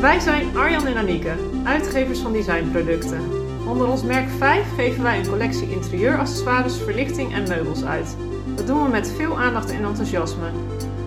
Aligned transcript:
Wij 0.00 0.20
zijn 0.20 0.56
Arjan 0.56 0.86
en 0.86 0.96
Anieke, 0.96 1.32
uitgevers 1.64 2.18
van 2.18 2.32
designproducten. 2.32 3.20
Onder 3.66 3.88
ons 3.88 4.02
merk 4.02 4.28
5 4.38 4.74
geven 4.76 5.02
wij 5.02 5.18
een 5.18 5.28
collectie 5.28 5.70
interieuraccessoires, 5.70 6.76
verlichting 6.76 7.34
en 7.34 7.48
meubels 7.48 7.84
uit. 7.84 8.16
Dat 8.54 8.66
doen 8.66 8.82
we 8.82 8.88
met 8.88 9.12
veel 9.16 9.38
aandacht 9.38 9.70
en 9.70 9.84
enthousiasme. 9.84 10.46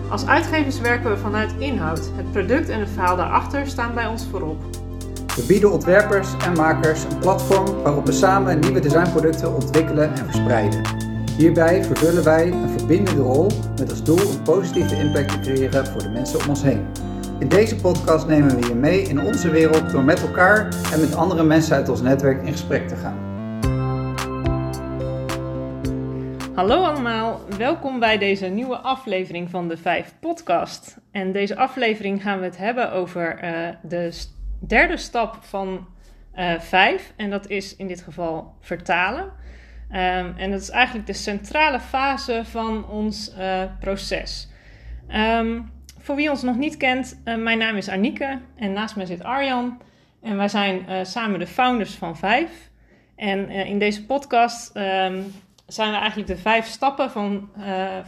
Als 0.08 0.26
uitgevers 0.26 0.80
werken 0.80 1.10
we 1.10 1.16
vanuit 1.16 1.54
inhoud. 1.58 2.10
Het 2.16 2.32
product 2.32 2.68
en 2.68 2.80
het 2.80 2.90
verhaal 2.90 3.16
daarachter 3.16 3.66
staan 3.66 3.94
bij 3.94 4.06
ons 4.06 4.26
voorop. 4.30 4.62
We 5.36 5.44
bieden 5.46 5.72
ontwerpers 5.72 6.28
en 6.44 6.52
makers 6.52 7.04
een 7.04 7.18
platform 7.18 7.82
waarop 7.82 8.06
we 8.06 8.12
samen 8.12 8.58
nieuwe 8.58 8.80
designproducten 8.80 9.54
ontwikkelen 9.54 10.14
en 10.14 10.24
verspreiden. 10.24 10.82
Hierbij 11.36 11.84
vervullen 11.84 12.24
wij 12.24 12.52
een 12.52 12.78
verbindende 12.78 13.22
rol 13.22 13.50
met 13.78 13.90
als 13.90 14.04
doel 14.04 14.20
een 14.20 14.42
positieve 14.42 14.96
impact 14.96 15.28
te 15.28 15.40
creëren 15.40 15.86
voor 15.86 16.02
de 16.02 16.08
mensen 16.08 16.40
om 16.40 16.48
ons 16.48 16.62
heen. 16.62 17.11
In 17.42 17.48
deze 17.48 17.76
podcast 17.76 18.26
nemen 18.26 18.60
we 18.60 18.66
je 18.66 18.74
mee 18.74 19.02
in 19.02 19.20
onze 19.20 19.50
wereld 19.50 19.90
door 19.90 20.04
met 20.04 20.22
elkaar 20.22 20.68
en 20.92 21.00
met 21.00 21.14
andere 21.14 21.42
mensen 21.42 21.76
uit 21.76 21.88
ons 21.88 22.00
netwerk 22.00 22.42
in 22.42 22.52
gesprek 22.52 22.88
te 22.88 22.96
gaan. 22.96 23.18
Hallo 26.54 26.82
allemaal, 26.82 27.40
welkom 27.58 27.98
bij 27.98 28.18
deze 28.18 28.46
nieuwe 28.46 28.76
aflevering 28.76 29.50
van 29.50 29.68
de 29.68 29.76
5 29.76 30.14
podcast. 30.20 30.98
En 31.10 31.32
deze 31.32 31.56
aflevering 31.56 32.22
gaan 32.22 32.38
we 32.38 32.44
het 32.44 32.56
hebben 32.56 32.92
over 32.92 33.44
uh, 33.44 33.68
de 33.82 34.26
derde 34.58 34.96
stap 34.96 35.38
van 35.40 35.86
uh, 36.34 36.60
5 36.60 37.12
en 37.16 37.30
dat 37.30 37.48
is 37.48 37.76
in 37.76 37.86
dit 37.86 38.00
geval 38.00 38.54
vertalen. 38.60 39.24
Um, 39.24 40.34
en 40.36 40.50
dat 40.50 40.60
is 40.60 40.70
eigenlijk 40.70 41.06
de 41.06 41.12
centrale 41.12 41.80
fase 41.80 42.42
van 42.44 42.88
ons 42.88 43.34
uh, 43.38 43.62
proces. 43.80 44.48
Um, 45.14 45.70
voor 46.02 46.16
wie 46.16 46.30
ons 46.30 46.42
nog 46.42 46.56
niet 46.56 46.76
kent, 46.76 47.20
uh, 47.24 47.36
mijn 47.36 47.58
naam 47.58 47.76
is 47.76 47.88
Anieke 47.88 48.38
en 48.56 48.72
naast 48.72 48.96
mij 48.96 49.06
zit 49.06 49.22
Arjan. 49.22 49.80
En 50.22 50.36
wij 50.36 50.48
zijn 50.48 50.84
uh, 50.88 51.04
samen 51.04 51.38
de 51.38 51.46
founders 51.46 51.94
van 51.94 52.16
Vijf. 52.16 52.70
En 53.16 53.50
uh, 53.50 53.66
in 53.66 53.78
deze 53.78 54.06
podcast 54.06 54.76
um, 54.76 55.24
zijn 55.66 55.90
we 55.90 55.96
eigenlijk 55.96 56.28
de 56.28 56.36
vijf 56.36 56.66
stappen 56.66 57.10
van, 57.10 57.48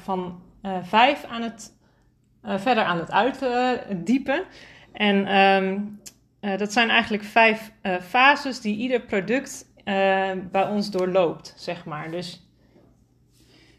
van 0.02 0.42
Vijf 0.82 1.24
aan 1.24 1.42
het, 1.42 1.72
verder 2.42 2.84
aan 2.84 2.98
het 2.98 3.10
uitdiepen. 3.10 4.44
en 4.92 5.36
um, 5.36 6.00
dat 6.58 6.72
zijn 6.72 6.90
eigenlijk 6.90 7.22
vijf 7.22 7.72
fases 8.02 8.60
die 8.60 8.76
ieder 8.76 9.00
product 9.00 9.66
bij 10.50 10.66
ons 10.70 10.90
doorloopt, 10.90 11.54
zeg 11.56 11.84
maar. 11.84 12.10
Dus... 12.10 12.48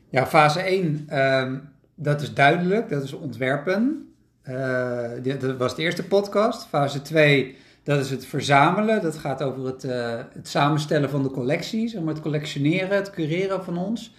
Ja, 0.09 0.25
fase 0.25 0.61
1 0.61 1.19
um 1.19 1.73
dat 1.95 2.21
is 2.21 2.33
duidelijk, 2.33 2.89
dat 2.89 3.03
is 3.03 3.13
ontwerpen. 3.13 4.04
Uh, 4.49 5.37
dat 5.39 5.57
was 5.57 5.75
de 5.75 5.81
eerste 5.81 6.03
podcast. 6.03 6.67
Fase 6.67 7.01
2, 7.01 7.57
dat 7.83 7.99
is 7.99 8.09
het 8.09 8.25
verzamelen. 8.25 9.01
Dat 9.01 9.17
gaat 9.17 9.41
over 9.41 9.65
het, 9.65 9.83
uh, 9.83 10.15
het 10.33 10.47
samenstellen 10.47 11.09
van 11.09 11.23
de 11.23 11.31
collecties, 11.31 11.95
om 11.95 12.07
het 12.07 12.21
collectioneren, 12.21 12.95
het 12.95 13.09
cureren 13.09 13.63
van 13.63 13.77
ons. 13.77 14.13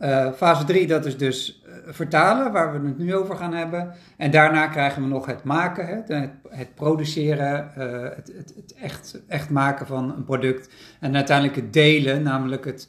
Uh, 0.00 0.32
fase 0.32 0.64
3, 0.64 0.86
dat 0.86 1.06
is 1.06 1.16
dus 1.16 1.62
vertalen, 1.86 2.52
waar 2.52 2.80
we 2.80 2.88
het 2.88 2.98
nu 2.98 3.14
over 3.14 3.36
gaan 3.36 3.54
hebben. 3.54 3.94
En 4.16 4.30
daarna 4.30 4.66
krijgen 4.66 5.02
we 5.02 5.08
nog 5.08 5.26
het 5.26 5.44
maken, 5.44 5.86
het, 5.86 6.30
het 6.48 6.74
produceren, 6.74 7.70
het, 8.16 8.32
het, 8.36 8.52
het, 8.56 8.74
echt, 8.82 9.20
echt 9.28 9.50
maken 9.50 9.86
van 9.86 10.14
een 10.16 10.24
product. 10.24 10.68
En 11.00 11.14
uiteindelijk 11.14 11.56
het 11.56 11.72
delen, 11.72 12.22
namelijk 12.22 12.64
het 12.64 12.88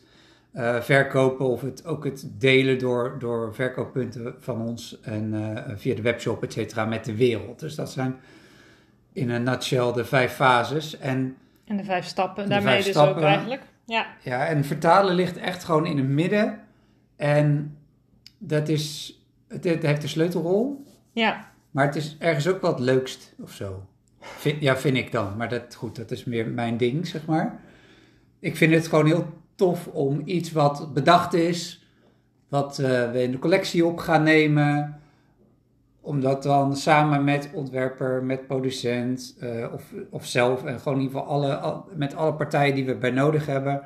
uh, 0.53 0.81
verkopen 0.81 1.45
of 1.45 1.61
het, 1.61 1.85
ook 1.85 2.03
het 2.03 2.29
delen 2.37 2.79
door, 2.79 3.15
door 3.19 3.53
verkooppunten 3.53 4.35
van 4.39 4.61
ons 4.61 4.99
en 5.01 5.33
uh, 5.33 5.57
via 5.75 5.95
de 5.95 6.01
webshop, 6.01 6.43
et 6.43 6.53
cetera, 6.53 6.85
met 6.85 7.05
de 7.05 7.15
wereld. 7.15 7.59
Dus 7.59 7.75
dat 7.75 7.91
zijn 7.91 8.15
in 9.13 9.29
een 9.29 9.43
nutshell 9.43 9.91
de 9.91 10.05
vijf 10.05 10.33
fases. 10.33 10.97
En, 10.97 11.37
en 11.65 11.77
de 11.77 11.83
vijf 11.83 12.05
stappen, 12.05 12.49
daarmee 12.49 12.71
vijf 12.73 12.83
dus 12.83 12.93
stappen, 12.93 13.15
ook 13.15 13.27
eigenlijk. 13.27 13.61
Ja. 13.85 14.07
ja, 14.21 14.47
en 14.47 14.63
vertalen 14.63 15.15
ligt 15.15 15.37
echt 15.37 15.63
gewoon 15.63 15.85
in 15.85 15.97
het 15.97 16.07
midden. 16.07 16.59
En 17.15 17.77
dat 18.37 18.69
is, 18.69 19.17
het, 19.47 19.63
het 19.63 19.83
heeft 19.83 20.03
een 20.03 20.09
sleutelrol. 20.09 20.85
Ja. 21.11 21.51
Maar 21.71 21.85
het 21.85 21.95
is 21.95 22.15
ergens 22.19 22.47
ook 22.47 22.61
wat 22.61 22.79
leukst 22.79 23.33
of 23.41 23.51
zo. 23.51 23.87
Vind, 24.19 24.61
ja, 24.61 24.77
vind 24.77 24.97
ik 24.97 25.11
dan. 25.11 25.37
Maar 25.37 25.49
dat, 25.49 25.75
goed, 25.75 25.95
dat 25.95 26.11
is 26.11 26.23
meer 26.23 26.47
mijn 26.47 26.77
ding, 26.77 27.07
zeg 27.07 27.25
maar. 27.25 27.59
Ik 28.39 28.57
vind 28.57 28.73
het 28.73 28.87
gewoon 28.87 29.05
heel 29.05 29.41
tof 29.55 29.87
om 29.87 30.21
iets 30.25 30.51
wat 30.51 30.93
bedacht 30.93 31.33
is, 31.33 31.87
wat 32.47 32.79
uh, 32.79 33.11
we 33.11 33.23
in 33.23 33.31
de 33.31 33.39
collectie 33.39 33.85
op 33.85 33.97
gaan 33.97 34.23
nemen, 34.23 34.99
om 36.01 36.21
dat 36.21 36.43
dan 36.43 36.75
samen 36.75 37.23
met 37.23 37.49
ontwerper, 37.53 38.23
met 38.23 38.47
producent 38.47 39.37
uh, 39.39 39.73
of, 39.73 39.93
of 40.09 40.25
zelf 40.25 40.63
en 40.63 40.79
gewoon 40.79 40.97
in 40.97 41.03
ieder 41.03 41.19
geval 41.19 41.33
alle, 41.33 41.55
al, 41.55 41.85
met 41.95 42.15
alle 42.15 42.33
partijen 42.33 42.75
die 42.75 42.85
we 42.85 42.95
bij 42.95 43.11
nodig 43.11 43.45
hebben, 43.45 43.81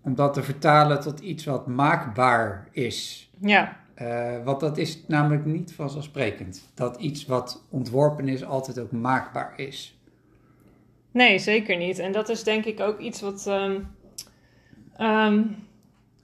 om 0.00 0.14
dat 0.14 0.34
te 0.34 0.42
vertalen 0.42 1.00
tot 1.00 1.20
iets 1.20 1.44
wat 1.44 1.66
maakbaar 1.66 2.68
is. 2.70 3.30
Ja. 3.38 3.76
Uh, 4.02 4.44
want 4.44 4.60
dat 4.60 4.78
is 4.78 5.04
namelijk 5.06 5.44
niet 5.44 5.74
vanzelfsprekend. 5.74 6.70
Dat 6.74 6.96
iets 6.96 7.26
wat 7.26 7.64
ontworpen 7.70 8.28
is 8.28 8.44
altijd 8.44 8.78
ook 8.78 8.90
maakbaar 8.90 9.52
is. 9.56 9.98
Nee, 11.10 11.38
zeker 11.38 11.76
niet. 11.76 11.98
En 11.98 12.12
dat 12.12 12.28
is 12.28 12.44
denk 12.44 12.64
ik 12.64 12.80
ook 12.80 12.98
iets 12.98 13.20
wat. 13.20 13.46
Um 13.48 13.86
Um, 15.00 15.66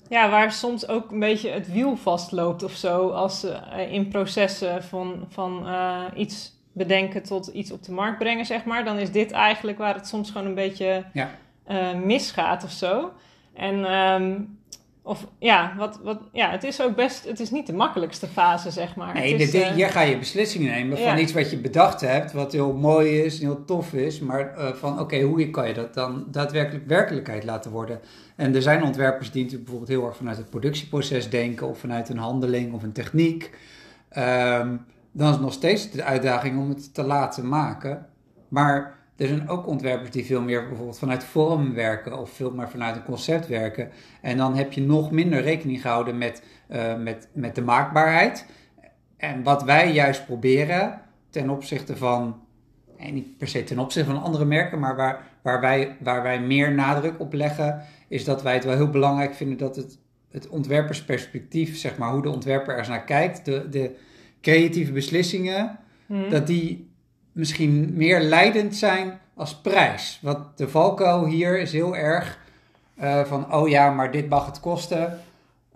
ja, 0.08 0.30
waar 0.30 0.52
soms 0.52 0.88
ook 0.88 1.10
een 1.10 1.18
beetje 1.18 1.50
het 1.50 1.72
wiel 1.72 1.96
vastloopt 1.96 2.62
of 2.62 2.72
zo. 2.72 3.08
Als 3.08 3.44
uh, 3.44 3.92
in 3.92 4.08
processen 4.08 4.84
van, 4.84 5.26
van 5.28 5.68
uh, 5.68 6.04
iets 6.16 6.56
bedenken 6.72 7.22
tot 7.22 7.46
iets 7.46 7.72
op 7.72 7.82
de 7.82 7.92
markt 7.92 8.18
brengen, 8.18 8.46
zeg 8.46 8.64
maar. 8.64 8.84
Dan 8.84 8.98
is 8.98 9.12
dit 9.12 9.30
eigenlijk 9.30 9.78
waar 9.78 9.94
het 9.94 10.06
soms 10.06 10.30
gewoon 10.30 10.46
een 10.46 10.54
beetje 10.54 11.04
ja. 11.12 11.30
uh, 11.68 11.94
misgaat 11.94 12.64
of 12.64 12.70
zo. 12.70 13.12
En 13.54 13.92
um, 13.94 14.58
of 15.08 15.26
ja, 15.38 15.74
wat, 15.76 16.00
wat, 16.02 16.18
ja, 16.32 16.50
het 16.50 16.64
is 16.64 16.82
ook 16.82 16.96
best, 16.96 17.24
het 17.24 17.40
is 17.40 17.50
niet 17.50 17.66
de 17.66 17.72
makkelijkste 17.72 18.26
fase, 18.26 18.70
zeg 18.70 18.96
maar. 18.96 19.14
Nee, 19.14 19.34
is, 19.34 19.54
uh, 19.54 19.66
hier 19.66 19.88
ga 19.88 20.00
je 20.00 20.18
beslissingen 20.18 20.72
nemen 20.72 20.98
van 20.98 21.18
iets 21.18 21.32
wat 21.32 21.50
je 21.50 21.58
bedacht 21.58 22.00
hebt, 22.00 22.32
wat 22.32 22.52
heel 22.52 22.72
mooi 22.72 23.22
is 23.22 23.40
heel 23.40 23.64
tof 23.64 23.92
is, 23.92 24.20
maar 24.20 24.54
uh, 24.58 24.72
van 24.72 24.92
oké, 24.92 25.02
okay, 25.02 25.22
hoe 25.22 25.50
kan 25.50 25.68
je 25.68 25.74
dat 25.74 25.94
dan 25.94 26.24
daadwerkelijk 26.30 26.86
werkelijkheid 26.86 27.44
laten 27.44 27.70
worden? 27.70 28.00
En 28.36 28.54
er 28.54 28.62
zijn 28.62 28.82
ontwerpers 28.82 29.30
die 29.30 29.42
natuurlijk 29.42 29.70
bijvoorbeeld 29.70 29.98
heel 29.98 30.08
erg 30.08 30.16
vanuit 30.16 30.36
het 30.36 30.50
productieproces 30.50 31.30
denken, 31.30 31.68
of 31.68 31.78
vanuit 31.78 32.08
een 32.08 32.18
handeling 32.18 32.72
of 32.72 32.82
een 32.82 32.92
techniek. 32.92 33.50
Um, 34.16 34.86
dan 35.12 35.26
is 35.26 35.32
het 35.32 35.40
nog 35.40 35.52
steeds 35.52 35.90
de 35.90 36.04
uitdaging 36.04 36.58
om 36.58 36.68
het 36.68 36.94
te 36.94 37.02
laten 37.02 37.48
maken. 37.48 38.06
Maar 38.48 38.97
er 39.18 39.26
zijn 39.26 39.48
ook 39.48 39.66
ontwerpers 39.66 40.10
die 40.10 40.24
veel 40.24 40.42
meer 40.42 40.66
bijvoorbeeld 40.66 40.98
vanuit 40.98 41.24
vorm 41.24 41.74
werken 41.74 42.18
of 42.18 42.30
veel 42.30 42.50
meer 42.50 42.68
vanuit 42.68 42.96
een 42.96 43.04
concept 43.04 43.46
werken. 43.46 43.90
En 44.22 44.36
dan 44.36 44.54
heb 44.54 44.72
je 44.72 44.80
nog 44.80 45.10
minder 45.10 45.40
rekening 45.40 45.80
gehouden 45.80 46.18
met, 46.18 46.42
uh, 46.70 46.96
met, 46.96 47.28
met 47.32 47.54
de 47.54 47.62
maakbaarheid. 47.62 48.46
En 49.16 49.42
wat 49.42 49.62
wij 49.62 49.92
juist 49.92 50.26
proberen 50.26 51.00
ten 51.30 51.50
opzichte 51.50 51.96
van, 51.96 52.42
en 52.96 53.14
niet 53.14 53.36
per 53.36 53.48
se 53.48 53.64
ten 53.64 53.78
opzichte 53.78 54.10
van 54.10 54.22
andere 54.22 54.44
merken, 54.44 54.78
maar 54.78 54.96
waar, 54.96 55.26
waar, 55.42 55.60
wij, 55.60 55.96
waar 56.00 56.22
wij 56.22 56.40
meer 56.40 56.74
nadruk 56.74 57.20
op 57.20 57.32
leggen, 57.32 57.82
is 58.08 58.24
dat 58.24 58.42
wij 58.42 58.54
het 58.54 58.64
wel 58.64 58.76
heel 58.76 58.90
belangrijk 58.90 59.34
vinden 59.34 59.58
dat 59.58 59.76
het, 59.76 59.98
het 60.30 60.48
ontwerpersperspectief, 60.48 61.76
zeg 61.76 61.98
maar, 61.98 62.12
hoe 62.12 62.22
de 62.22 62.30
ontwerper 62.30 62.76
er 62.76 62.88
naar 62.88 63.04
kijkt, 63.04 63.44
de, 63.44 63.68
de 63.68 63.96
creatieve 64.40 64.92
beslissingen, 64.92 65.78
hmm. 66.06 66.30
dat 66.30 66.46
die 66.46 66.87
misschien 67.32 67.92
meer 67.94 68.20
leidend 68.20 68.76
zijn 68.76 69.18
als 69.34 69.60
prijs. 69.60 70.18
Wat 70.22 70.58
de 70.58 70.68
valkuil 70.68 71.26
hier 71.26 71.60
is 71.60 71.72
heel 71.72 71.96
erg 71.96 72.38
uh, 73.00 73.24
van, 73.24 73.54
oh 73.54 73.68
ja, 73.68 73.90
maar 73.90 74.12
dit 74.12 74.28
mag 74.28 74.46
het 74.46 74.60
kosten, 74.60 75.18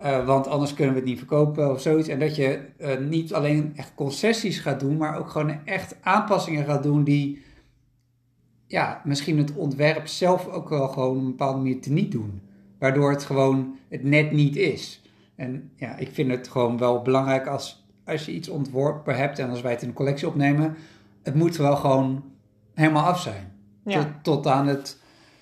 uh, 0.01 0.25
want 0.25 0.47
anders 0.47 0.73
kunnen 0.73 0.93
we 0.93 0.99
het 0.99 1.09
niet 1.09 1.17
verkopen 1.17 1.71
of 1.71 1.81
zoiets. 1.81 2.07
En 2.07 2.19
dat 2.19 2.35
je 2.35 2.59
uh, 2.77 2.97
niet 2.97 3.33
alleen 3.33 3.73
echt 3.75 3.91
concessies 3.95 4.59
gaat 4.59 4.79
doen, 4.79 4.97
maar 4.97 5.17
ook 5.17 5.29
gewoon 5.29 5.65
echt 5.65 5.95
aanpassingen 6.01 6.65
gaat 6.65 6.83
doen 6.83 7.03
die, 7.03 7.43
ja, 8.67 9.01
misschien 9.03 9.37
het 9.37 9.53
ontwerp 9.53 10.07
zelf 10.07 10.47
ook 10.47 10.69
wel 10.69 10.87
gewoon 10.87 11.09
op 11.09 11.17
een 11.17 11.25
bepaalde 11.25 11.57
manier 11.57 11.77
niet 11.89 12.11
doen. 12.11 12.41
Waardoor 12.79 13.11
het 13.11 13.23
gewoon 13.23 13.75
het 13.89 14.03
net 14.03 14.31
niet 14.31 14.55
is. 14.55 15.01
En 15.35 15.71
ja, 15.75 15.97
ik 15.97 16.09
vind 16.11 16.31
het 16.31 16.47
gewoon 16.47 16.77
wel 16.77 17.01
belangrijk 17.01 17.47
als, 17.47 17.85
als 18.05 18.25
je 18.25 18.31
iets 18.31 18.49
ontworpen 18.49 19.15
hebt 19.15 19.39
en 19.39 19.49
als 19.49 19.61
wij 19.61 19.71
het 19.71 19.81
in 19.81 19.87
een 19.87 19.93
collectie 19.93 20.27
opnemen, 20.27 20.75
het 21.23 21.35
moet 21.35 21.57
wel 21.57 21.75
gewoon 21.75 22.23
helemaal 22.73 23.03
af 23.03 23.19
zijn. 23.19 23.51
Ja. 23.85 23.99
Tot, 23.99 24.07
tot, 24.21 24.47
aan 24.47 24.67
het 24.67 25.01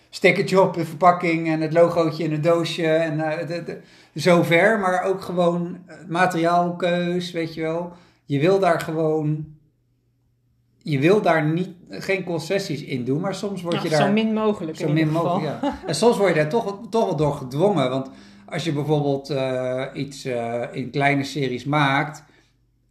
stickertje 0.09 0.61
op 0.61 0.73
de 0.73 0.85
verpakking 0.85 1.47
en 1.47 1.61
het 1.61 1.73
logootje 1.73 2.23
in 2.23 2.31
het 2.31 2.43
doosje 2.43 2.87
en 2.87 3.17
uh, 3.17 3.37
de, 3.47 3.63
de, 3.63 3.81
zover. 4.13 4.79
Maar 4.79 5.03
ook 5.03 5.21
gewoon 5.21 5.77
materiaalkeus, 6.07 7.31
weet 7.31 7.53
je 7.53 7.61
wel. 7.61 7.93
Je 8.25 8.39
wil 8.39 8.59
daar 8.59 8.79
gewoon... 8.79 9.45
Je 10.83 10.99
wil 10.99 11.21
daar 11.21 11.45
niet, 11.45 11.69
geen 11.89 12.23
concessies 12.23 12.83
in 12.83 13.03
doen, 13.03 13.21
maar 13.21 13.35
soms 13.35 13.61
word 13.61 13.81
je 13.81 13.89
daar... 13.89 14.01
Zo 14.01 14.11
min 14.11 14.33
mogelijk 14.33 14.77
Zo 14.77 14.91
min 14.91 15.11
mogelijk, 15.11 15.61
ja. 15.61 15.79
En 15.85 15.95
soms 15.95 16.17
word 16.17 16.29
je 16.29 16.35
daar 16.35 16.49
toch, 16.49 16.79
toch 16.89 17.05
wel 17.05 17.15
door 17.15 17.33
gedwongen. 17.33 17.89
Want 17.89 18.09
als 18.45 18.63
je 18.63 18.73
bijvoorbeeld 18.73 19.31
uh, 19.31 19.85
iets 19.93 20.25
uh, 20.25 20.63
in 20.71 20.89
kleine 20.89 21.23
series 21.23 21.65
maakt, 21.65 22.23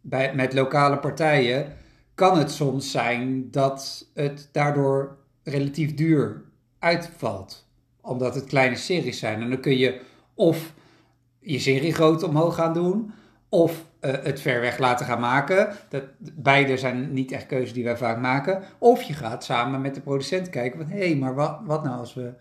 bij, 0.00 0.34
met 0.34 0.52
lokale 0.52 0.98
partijen 0.98 1.78
kan 2.20 2.38
het 2.38 2.50
soms 2.50 2.90
zijn 2.90 3.50
dat 3.50 4.06
het 4.14 4.48
daardoor 4.52 5.16
relatief 5.42 5.94
duur 5.94 6.42
uitvalt. 6.78 7.66
Omdat 8.00 8.34
het 8.34 8.44
kleine 8.44 8.76
series 8.76 9.18
zijn. 9.18 9.42
En 9.42 9.50
dan 9.50 9.60
kun 9.60 9.78
je 9.78 10.00
of 10.34 10.72
je 11.38 11.58
serie 11.58 11.94
groot 11.94 12.22
omhoog 12.22 12.54
gaan 12.54 12.72
doen, 12.72 13.12
of 13.48 13.84
uh, 14.00 14.10
het 14.22 14.40
ver 14.40 14.60
weg 14.60 14.78
laten 14.78 15.06
gaan 15.06 15.20
maken. 15.20 15.68
Dat, 15.88 16.02
beide 16.32 16.76
zijn 16.76 17.12
niet 17.12 17.32
echt 17.32 17.46
keuzes 17.46 17.72
die 17.72 17.84
wij 17.84 17.96
vaak 17.96 18.18
maken. 18.20 18.62
Of 18.78 19.02
je 19.02 19.12
gaat 19.12 19.44
samen 19.44 19.80
met 19.80 19.94
de 19.94 20.00
producent 20.00 20.50
kijken 20.50 20.80
van... 20.80 20.90
hé, 20.90 21.06
hey, 21.06 21.16
maar 21.16 21.34
wat, 21.34 21.58
wat 21.64 21.84
nou 21.84 21.98
als 21.98 22.14
we, 22.14 22.32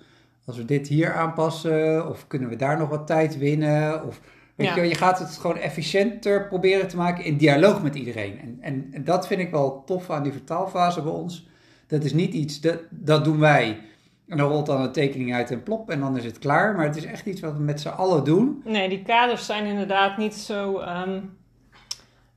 als 0.46 0.58
we 0.58 0.66
dit 0.66 0.88
hier 0.88 1.14
aanpassen? 1.14 2.10
Of 2.10 2.28
kunnen 2.28 2.50
we 2.50 2.56
daar 2.56 2.78
nog 2.78 2.90
wat 2.90 3.08
tijd 3.08 3.38
winnen? 3.38 4.06
Of, 4.06 4.22
weet 4.60 4.76
je, 4.76 4.82
je 4.82 4.96
gaat 4.96 5.20
het 5.20 5.38
gewoon 5.38 5.58
efficiënter 5.58 6.48
proberen 6.48 6.88
te 6.88 6.98
maken 6.98 7.24
in 7.24 7.38
dialoog 7.38 7.84
met 7.84 7.96
iedereen. 7.96 8.40
En, 8.40 8.58
en, 8.62 8.90
en 8.92 9.04
dat 9.04 9.28
vind 9.28 9.42
ik 9.42 9.52
wel 9.52 9.84
tof 9.86 10.10
aan 10.10 10.24
die 10.24 10.32
vertaalfase 10.32 11.02
bij 11.02 11.12
ons. 11.12 11.48
Dat 11.88 12.04
is 12.04 12.14
niet 12.14 12.34
iets, 12.34 12.62
dat, 12.62 12.80
dat 12.90 13.24
doen 13.24 13.40
wij... 13.40 13.80
En 14.28 14.38
dan 14.38 14.50
rolt 14.50 14.66
dan 14.66 14.82
een 14.82 14.92
tekening 14.92 15.34
uit 15.34 15.52
en 15.52 15.64
plop 15.64 15.90
en 15.90 16.00
dan 16.00 16.18
is 16.18 16.26
het 16.26 16.40
klaar. 16.40 16.76
Maar 16.76 16.86
het 16.86 16.96
is 16.96 17.06
echt 17.06 17.26
iets 17.26 17.42
wat 17.42 17.54
we 17.54 17.60
met 17.60 17.82
z'n 17.82 17.88
allen 17.88 18.24
doen. 18.24 18.62
Nee, 18.66 18.90
die 18.90 19.02
kaders 19.02 19.46
zijn 19.46 19.66
inderdaad 19.66 20.18
niet 20.18 20.36
zo 20.36 20.82
um, 20.82 21.38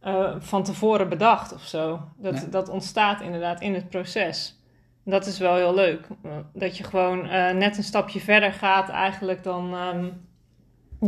uh, 0.07 0.35
van 0.39 0.63
tevoren 0.63 1.09
bedacht 1.09 1.55
of 1.55 1.63
zo. 1.63 2.01
Dat, 2.17 2.47
dat 2.51 2.69
ontstaat 2.69 3.21
inderdaad 3.21 3.61
in 3.61 3.75
het 3.75 3.89
proces. 3.89 4.63
Dat 5.05 5.27
is 5.27 5.39
wel 5.39 5.55
heel 5.55 5.75
leuk. 5.75 6.07
Dat 6.53 6.77
je 6.77 6.85
gewoon 6.85 7.27
uh, 7.27 7.51
net 7.51 7.77
een 7.77 7.85
stapje 7.85 8.21
verder 8.21 8.53
gaat 8.53 8.89
eigenlijk 8.89 9.43
dan, 9.43 9.75
um, 9.75 10.27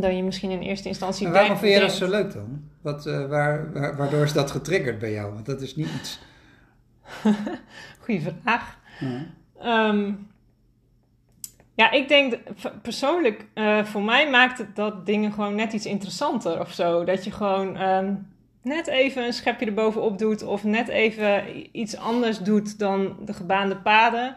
dan 0.00 0.16
je 0.16 0.22
misschien 0.22 0.50
in 0.50 0.60
eerste 0.60 0.88
instantie 0.88 1.22
denkt. 1.22 1.38
Waarom 1.38 1.56
vind 1.56 1.74
je 1.74 1.80
dat 1.80 1.92
zo 1.92 2.08
leuk 2.08 2.32
dan? 2.32 2.62
Wat, 2.80 3.06
uh, 3.06 3.26
waar, 3.26 3.72
waar, 3.72 3.96
waardoor 3.96 4.22
is 4.22 4.32
dat 4.32 4.50
getriggerd 4.50 4.98
bij 4.98 5.12
jou? 5.12 5.32
Want 5.32 5.46
dat 5.46 5.60
is 5.60 5.76
niet 5.76 5.88
iets... 5.96 6.20
Goeie 8.04 8.22
vraag. 8.42 8.78
Ja. 9.00 9.88
Um, 9.88 10.28
ja, 11.74 11.90
ik 11.90 12.08
denk 12.08 12.38
persoonlijk, 12.82 13.46
uh, 13.54 13.84
voor 13.84 14.02
mij 14.02 14.30
maakt 14.30 14.58
het 14.58 14.76
dat 14.76 15.06
dingen 15.06 15.32
gewoon 15.32 15.54
net 15.54 15.72
iets 15.72 15.86
interessanter 15.86 16.60
of 16.60 16.72
zo. 16.72 17.04
Dat 17.04 17.24
je 17.24 17.30
gewoon 17.30 17.80
um, 17.80 18.26
net 18.62 18.86
even 18.86 19.24
een 19.24 19.32
schepje 19.32 19.66
erbovenop 19.66 20.18
doet 20.18 20.42
of 20.42 20.64
net 20.64 20.88
even 20.88 21.42
iets 21.78 21.96
anders 21.96 22.38
doet 22.38 22.78
dan 22.78 23.16
de 23.24 23.32
gebaande 23.32 23.76
paden. 23.76 24.36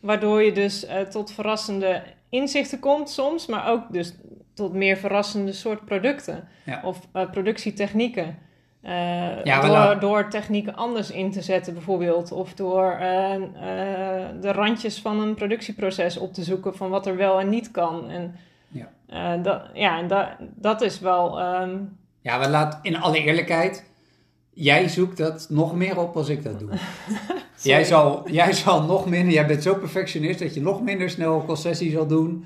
Waardoor 0.00 0.42
je 0.42 0.52
dus 0.52 0.84
uh, 0.84 1.00
tot 1.00 1.32
verrassende 1.32 2.02
inzichten 2.28 2.78
komt 2.78 3.10
soms, 3.10 3.46
maar 3.46 3.70
ook 3.70 3.92
dus 3.92 4.14
tot 4.56 4.72
meer 4.72 4.96
verrassende 4.96 5.52
soort 5.52 5.84
producten 5.84 6.48
ja. 6.64 6.80
of 6.84 7.08
uh, 7.16 7.30
productietechnieken. 7.30 8.38
Uh, 8.82 9.44
ja, 9.44 9.60
door, 9.60 10.00
door, 10.00 10.28
technieken 10.28 10.74
anders 10.74 11.10
in 11.10 11.30
te 11.30 11.42
zetten, 11.42 11.74
bijvoorbeeld. 11.74 12.32
Of 12.32 12.54
door 12.54 12.98
uh, 13.00 13.34
uh, 13.34 13.40
de 14.40 14.52
randjes 14.52 15.00
van 15.00 15.20
een 15.20 15.34
productieproces 15.34 16.18
op 16.18 16.34
te 16.34 16.42
zoeken 16.42 16.76
van 16.76 16.90
wat 16.90 17.06
er 17.06 17.16
wel 17.16 17.40
en 17.40 17.48
niet 17.48 17.70
kan. 17.70 18.10
En 18.10 18.34
ja, 18.68 19.36
dat, 19.36 19.62
ja, 19.74 19.98
en 19.98 20.08
dat, 20.08 20.28
dat 20.38 20.80
is 20.82 21.00
wel. 21.00 21.40
Um... 21.40 21.98
Ja, 22.20 22.38
we 22.40 22.48
laten 22.48 22.78
in 22.82 22.96
alle 22.96 23.22
eerlijkheid. 23.22 23.84
Jij 24.50 24.88
zoekt 24.88 25.16
dat 25.16 25.46
nog 25.50 25.74
meer 25.74 25.98
op 25.98 26.16
als 26.16 26.28
ik 26.28 26.42
dat 26.42 26.58
doe. 26.58 26.68
jij, 27.62 27.84
zal, 27.84 28.30
jij 28.30 28.52
zal 28.52 28.82
nog 28.82 29.06
minder. 29.06 29.32
Jij 29.32 29.46
bent 29.46 29.62
zo 29.62 29.74
perfectionist 29.74 30.38
dat 30.38 30.54
je 30.54 30.60
nog 30.60 30.82
minder 30.82 31.10
snel 31.10 31.44
concessie 31.44 31.90
zal 31.90 32.06
doen 32.06 32.44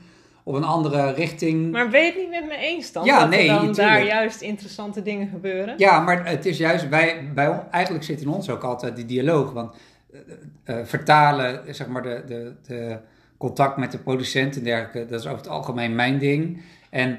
op 0.50 0.56
een 0.56 0.64
andere 0.64 1.12
richting. 1.12 1.70
Maar 1.72 1.88
ben 1.88 2.00
je 2.00 2.06
het 2.06 2.16
niet 2.16 2.30
met 2.30 2.46
me 2.46 2.56
eens 2.56 2.92
dan? 2.92 3.04
Ja, 3.04 3.20
dat 3.20 3.28
nee, 3.28 3.48
er 3.48 3.54
dan 3.54 3.72
daar 3.72 4.04
juist 4.04 4.40
interessante 4.40 5.02
dingen 5.02 5.28
gebeuren? 5.28 5.74
Ja, 5.76 6.00
maar 6.00 6.26
het 6.26 6.46
is 6.46 6.58
juist, 6.58 6.88
wij, 6.88 7.30
bij, 7.34 7.62
eigenlijk 7.70 8.04
zit 8.04 8.20
in 8.20 8.28
ons 8.28 8.50
ook 8.50 8.62
altijd 8.62 8.96
die 8.96 9.04
dialoog. 9.04 9.52
Want 9.52 9.74
uh, 10.64 10.76
vertalen, 10.84 11.74
zeg 11.74 11.86
maar, 11.86 12.02
de, 12.02 12.22
de, 12.26 12.52
de 12.66 12.98
contact 13.36 13.76
met 13.76 13.92
de 13.92 13.98
producent 13.98 14.56
en 14.56 14.64
dergelijke, 14.64 15.06
dat 15.10 15.20
is 15.20 15.26
over 15.26 15.38
het 15.38 15.48
algemeen 15.48 15.94
mijn 15.94 16.18
ding. 16.18 16.62
En 16.90 17.18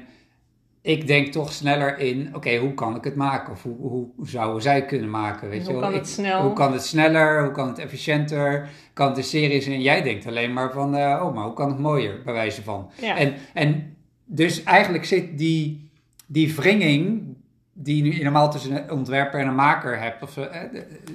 ik 0.82 1.06
denk 1.06 1.32
toch 1.32 1.52
sneller 1.52 1.98
in, 1.98 2.30
oké, 2.34 2.56
hoe 2.56 2.74
kan 2.74 2.96
ik 2.96 3.04
het 3.04 3.14
maken? 3.14 3.52
Of 3.52 3.62
hoe, 3.62 3.76
hoe 3.76 4.08
zouden 4.22 4.62
zij 4.62 4.84
kunnen 4.84 5.10
maken? 5.10 5.48
Weet 5.48 5.66
hoe 5.66 5.74
je 5.74 5.80
kan 5.80 5.94
het 5.94 6.08
snel? 6.08 6.42
Hoe 6.42 6.52
kan 6.52 6.72
het 6.72 6.84
sneller? 6.84 7.42
Hoe 7.42 7.52
kan 7.52 7.68
het 7.68 7.78
efficiënter? 7.78 8.68
Kan 8.92 9.06
het 9.06 9.16
de 9.16 9.22
series? 9.22 9.66
En 9.66 9.82
jij 9.82 10.02
denkt 10.02 10.26
alleen 10.26 10.52
maar 10.52 10.72
van, 10.72 10.96
uh, 10.96 11.22
oh, 11.24 11.34
maar 11.34 11.44
hoe 11.44 11.54
kan 11.54 11.68
het 11.68 11.78
mooier? 11.78 12.22
Bij 12.24 12.32
wijze 12.32 12.62
van. 12.62 12.90
Ja. 13.00 13.16
En, 13.16 13.34
en 13.54 13.96
dus 14.24 14.62
eigenlijk 14.62 15.04
zit 15.04 15.38
die, 15.38 15.90
die 16.26 16.54
wringing 16.54 17.30
die 17.72 18.16
je 18.16 18.22
normaal 18.22 18.50
tussen 18.50 18.76
een 18.76 18.90
ontwerper 18.90 19.40
en 19.40 19.46
een 19.46 19.54
maker 19.54 20.00
hebt, 20.00 20.22
of, 20.22 20.36
uh, 20.36 20.44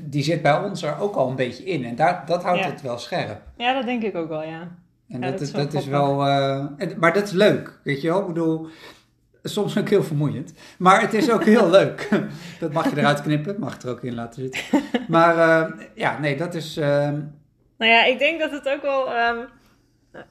die 0.03 0.23
zit 0.23 0.41
bij 0.41 0.63
ons 0.63 0.83
er 0.83 0.99
ook 0.99 1.15
al 1.15 1.29
een 1.29 1.35
beetje 1.35 1.63
in. 1.63 1.85
En 1.85 1.95
daar, 1.95 2.23
dat 2.25 2.43
houdt 2.43 2.65
het 2.65 2.81
wel 2.81 2.97
scherp. 2.97 3.41
Ja, 3.57 3.73
dat 3.73 3.85
denk 3.85 4.03
ik 4.03 4.15
ook 4.15 4.29
wel, 4.29 4.43
ja. 4.43 4.67
En 5.09 5.21
dat, 5.21 5.31
dat, 5.31 5.41
is, 5.41 5.51
dat 5.51 5.73
is 5.73 5.85
wel, 5.85 6.27
uh, 6.27 6.65
maar 6.97 7.13
dat 7.13 7.23
is 7.23 7.31
leuk, 7.31 7.79
weet 7.83 8.01
je 8.01 8.07
wel? 8.07 8.19
Ik 8.19 8.27
bedoel, 8.27 8.67
soms 9.43 9.77
ook 9.77 9.89
heel 9.89 10.03
vermoeiend. 10.03 10.53
Maar 10.77 11.01
het 11.01 11.13
is 11.13 11.31
ook 11.31 11.43
heel 11.43 11.69
leuk. 11.79 12.09
Dat 12.59 12.73
mag 12.73 12.89
je 12.89 12.97
eruit 12.97 13.21
knippen, 13.21 13.55
mag 13.59 13.81
er 13.81 13.89
ook 13.89 14.03
in 14.03 14.15
laten 14.15 14.41
zitten. 14.41 14.81
Maar 15.07 15.35
uh, 15.35 15.79
ja, 15.95 16.19
nee, 16.19 16.37
dat 16.37 16.53
is. 16.53 16.77
Uh... 16.77 16.85
Nou 17.77 17.91
ja, 17.91 18.03
ik 18.03 18.19
denk 18.19 18.39
dat 18.39 18.51
het 18.51 18.69
ook 18.69 18.81
wel. 18.81 19.17
Um, 19.17 19.47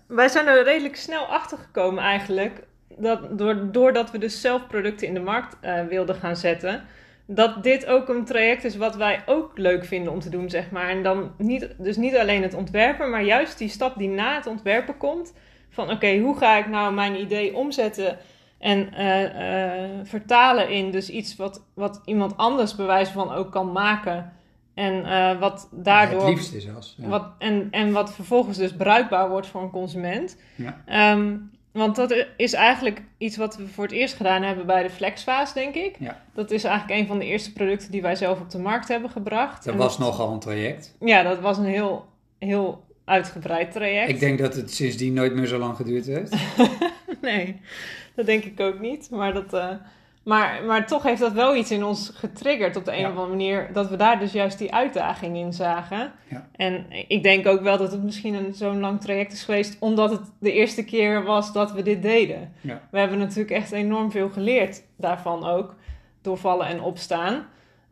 wij 0.07 0.29
zijn 0.29 0.47
er 0.47 0.65
redelijk 0.65 0.97
snel 0.97 1.25
achter 1.25 1.59
gekomen 1.59 2.03
eigenlijk. 2.03 2.63
Dat, 2.99 3.39
door, 3.39 3.73
doordat 3.73 4.11
we 4.11 4.19
dus 4.19 4.41
zelf 4.41 4.67
producten 4.67 5.07
in 5.07 5.15
de 5.15 5.21
markt 5.21 5.57
uh, 5.63 5.85
wilden 5.85 6.15
gaan 6.15 6.37
zetten. 6.37 6.85
Dat 7.27 7.63
dit 7.63 7.87
ook 7.87 8.09
een 8.09 8.25
traject 8.25 8.65
is 8.65 8.77
wat 8.77 8.97
wij 8.97 9.23
ook 9.27 9.59
leuk 9.59 9.85
vinden 9.85 10.13
om 10.13 10.21
te 10.21 10.31
doen, 10.31 10.51
zeg 10.51 10.71
maar. 10.71 10.89
En 10.89 11.03
dan 11.03 11.33
niet, 11.39 11.69
dus 11.79 11.97
niet 11.97 12.17
alleen 12.17 12.43
het 12.43 12.55
ontwerpen, 12.55 13.11
maar 13.11 13.23
juist 13.23 13.59
die 13.59 13.69
stap 13.69 13.99
die 13.99 14.09
na 14.09 14.35
het 14.35 14.47
ontwerpen 14.47 14.97
komt. 14.97 15.33
Van 15.71 15.91
oké, 15.91 16.19
hoe 16.19 16.37
ga 16.37 16.57
ik 16.57 16.67
nou 16.67 16.95
mijn 16.95 17.21
idee 17.21 17.55
omzetten 17.55 18.19
en 18.59 18.89
uh, 18.99 19.23
uh, 19.23 19.91
vertalen 20.03 20.71
in 20.71 20.91
dus 20.91 21.11
iets 21.11 21.37
wat, 21.37 21.63
wat 21.75 22.01
iemand 22.05 22.37
anders 22.37 22.75
bewijs 22.75 23.09
van 23.09 23.33
ook 23.33 23.53
kan 23.53 23.73
maken. 23.73 24.33
En 24.75 24.95
uh, 24.95 25.41
wat 25.41 25.69
daardoor. 25.73 26.21
het 26.21 26.29
liefste 26.29 26.61
zelfs. 26.61 26.95
Ja. 26.99 27.09
Wat, 27.09 27.29
en, 27.39 27.69
en 27.71 27.93
wat 27.93 28.15
vervolgens 28.15 28.59
dus 28.59 28.77
bruikbaar 28.77 29.29
wordt 29.29 29.47
voor 29.47 29.63
een 29.63 29.71
consument. 29.71 30.37
Ja. 30.55 31.13
Um, 31.13 31.51
want 31.77 31.97
dat 31.97 32.27
is 32.37 32.53
eigenlijk 32.53 33.03
iets 33.19 33.37
wat 33.37 33.57
we 33.57 33.69
voor 33.69 33.85
het 33.85 33.93
eerst 33.93 34.15
gedaan 34.15 34.43
hebben 34.43 34.67
bij 34.67 34.83
de 34.83 34.91
Flexfase, 34.91 35.55
denk 35.55 35.75
ik. 35.75 35.97
Ja. 35.99 36.21
Dat 36.35 36.51
is 36.51 36.65
eigenlijk 36.65 37.01
een 37.01 37.07
van 37.07 37.19
de 37.19 37.25
eerste 37.25 37.53
producten 37.53 37.91
die 37.91 38.03
wij 38.03 38.15
zelf 38.15 38.41
op 38.41 38.51
de 38.51 38.59
markt 38.59 38.89
hebben 38.89 39.11
gebracht. 39.11 39.65
Dat 39.65 39.75
was 39.75 39.99
nogal 39.99 40.33
een 40.33 40.39
traject. 40.39 40.97
Ja, 41.01 41.23
dat 41.23 41.41
was 41.41 41.59
een 41.59 41.65
heel, 41.65 42.07
heel 42.39 42.86
uitgebreid 43.07 43.73
traject. 43.73 44.09
Ik 44.09 44.21
denk 44.21 44.39
dat 44.39 44.55
het 44.55 44.71
sindsdien 44.71 45.13
nooit 45.13 45.35
meer 45.35 45.47
zo 45.47 45.59
lang 45.59 45.77
geduurd 45.77 46.07
heeft. 46.07 46.37
nee 47.21 47.61
dat 48.17 48.27
denk 48.27 48.45
ik 48.45 48.61
ook 48.61 48.81
niet. 48.81 49.11
Maar, 49.11 49.33
dat, 49.35 49.55
uh, 49.55 49.71
maar, 50.23 50.65
maar 50.65 50.87
toch 50.87 51.03
heeft 51.03 51.21
dat 51.21 51.33
wel 51.33 51.57
iets 51.57 51.71
in 51.71 51.85
ons 51.85 52.11
getriggerd 52.15 52.77
op 52.77 52.85
de 52.85 52.97
een 52.97 53.05
of 53.05 53.11
andere 53.11 53.29
manier. 53.29 53.69
Dat 53.73 53.89
we 53.89 53.97
daar 53.97 54.19
dus 54.19 54.33
juist 54.33 54.59
die 54.59 54.75
uitdaging 54.75 55.37
in 55.37 55.53
zagen. 55.53 56.13
Ja. 56.29 56.49
En 56.53 56.87
ik 57.09 57.23
denk 57.23 57.47
ook 57.47 57.61
wel 57.61 57.79
dat 57.79 57.93
het 57.93 58.03
misschien 58.03 58.35
een 58.35 58.55
zo'n 58.55 58.81
lang 58.81 59.01
traject 59.01 59.33
is 59.33 59.43
geweest. 59.43 59.77
Omdat 59.81 60.11
het 60.11 60.33
de 60.39 60.53
eerste 60.53 60.85
keer 60.85 61.25
was 61.25 61.53
dat 61.53 61.73
we 61.73 61.83
dit 61.83 62.03
deden. 62.03 62.53
Ja. 62.61 62.81
We 62.91 62.99
hebben 62.99 63.19
natuurlijk 63.19 63.51
echt 63.51 63.73
enorm 63.73 64.11
veel 64.11 64.29
geleerd 64.29 64.83
daarvan 64.97 65.45
ook. 65.45 65.75
Doorvallen 66.23 66.67
en 66.67 66.81
opstaan. 66.81 67.47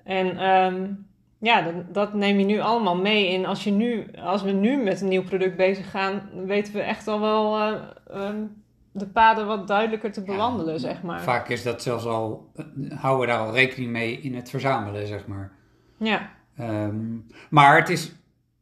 En 0.05 0.49
um, 0.49 1.07
ja, 1.45 1.63
dat, 1.63 1.95
dat, 1.95 2.15
neem 2.15 2.39
je 2.39 2.45
nu 2.45 2.61
allemaal 2.61 2.97
mee 2.97 3.29
in. 3.29 3.47
Als, 3.47 3.65
je 3.65 3.71
nu, 3.71 4.07
als 4.23 4.43
we 4.43 4.51
nu 4.51 4.83
met 4.83 5.01
een 5.01 5.09
nieuw 5.09 5.23
product 5.23 5.57
bezig 5.57 5.91
gaan, 5.91 6.29
weten 6.47 6.73
we 6.73 6.81
echt 6.81 7.09
al 7.09 7.21
wel 7.21 7.59
uh, 7.59 7.81
um, 8.15 8.63
de 8.93 9.07
paden 9.07 9.47
wat 9.47 9.67
duidelijker 9.67 10.13
te 10.13 10.23
bewandelen, 10.23 10.81
zeg 10.81 11.03
maar. 11.03 11.23
Vaak 11.23 11.49
is 11.49 11.63
dat 11.63 11.83
zelfs 11.83 12.05
al, 12.05 12.53
houden 12.89 13.27
we 13.27 13.33
daar 13.33 13.47
al 13.47 13.55
rekening 13.55 13.91
mee 13.91 14.21
in 14.21 14.35
het 14.35 14.51
verzamelen, 14.51 15.07
zeg 15.07 15.27
maar. 15.27 15.53
Ja. 15.97 16.31
Um, 16.61 17.27
maar 17.51 17.77
het 17.77 17.89
is, 17.89 18.13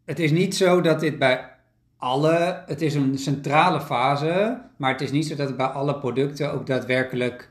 het 0.04 0.18
is 0.18 0.30
niet 0.30 0.56
zo 0.56 0.80
dat 0.80 1.00
dit 1.00 1.18
bij 1.18 1.50
alle, 1.96 2.62
het 2.66 2.82
is 2.82 2.94
een 2.94 3.18
centrale 3.18 3.80
fase, 3.80 4.60
maar 4.76 4.92
het 4.92 5.00
is 5.00 5.10
niet 5.10 5.26
zo 5.26 5.34
dat 5.34 5.48
het 5.48 5.56
bij 5.56 5.66
alle 5.66 5.98
producten 5.98 6.52
ook 6.52 6.66
daadwerkelijk 6.66 7.50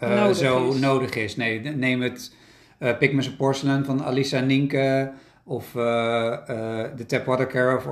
uh, 0.00 0.30
zo 0.30 0.68
is. 0.68 0.78
nodig 0.78 1.14
is. 1.14 1.36
Nee, 1.36 1.60
neem 1.60 2.02
het 2.02 2.34
uh, 2.78 2.96
Pigments 2.98 3.36
Porcelain 3.36 3.84
van 3.84 4.04
Alisa 4.04 4.40
Ninke 4.40 5.12
of 5.44 5.70
de 5.72 7.04
Tap 7.06 7.24
Water 7.24 7.46
Care 7.46 7.76
of, 7.76 7.86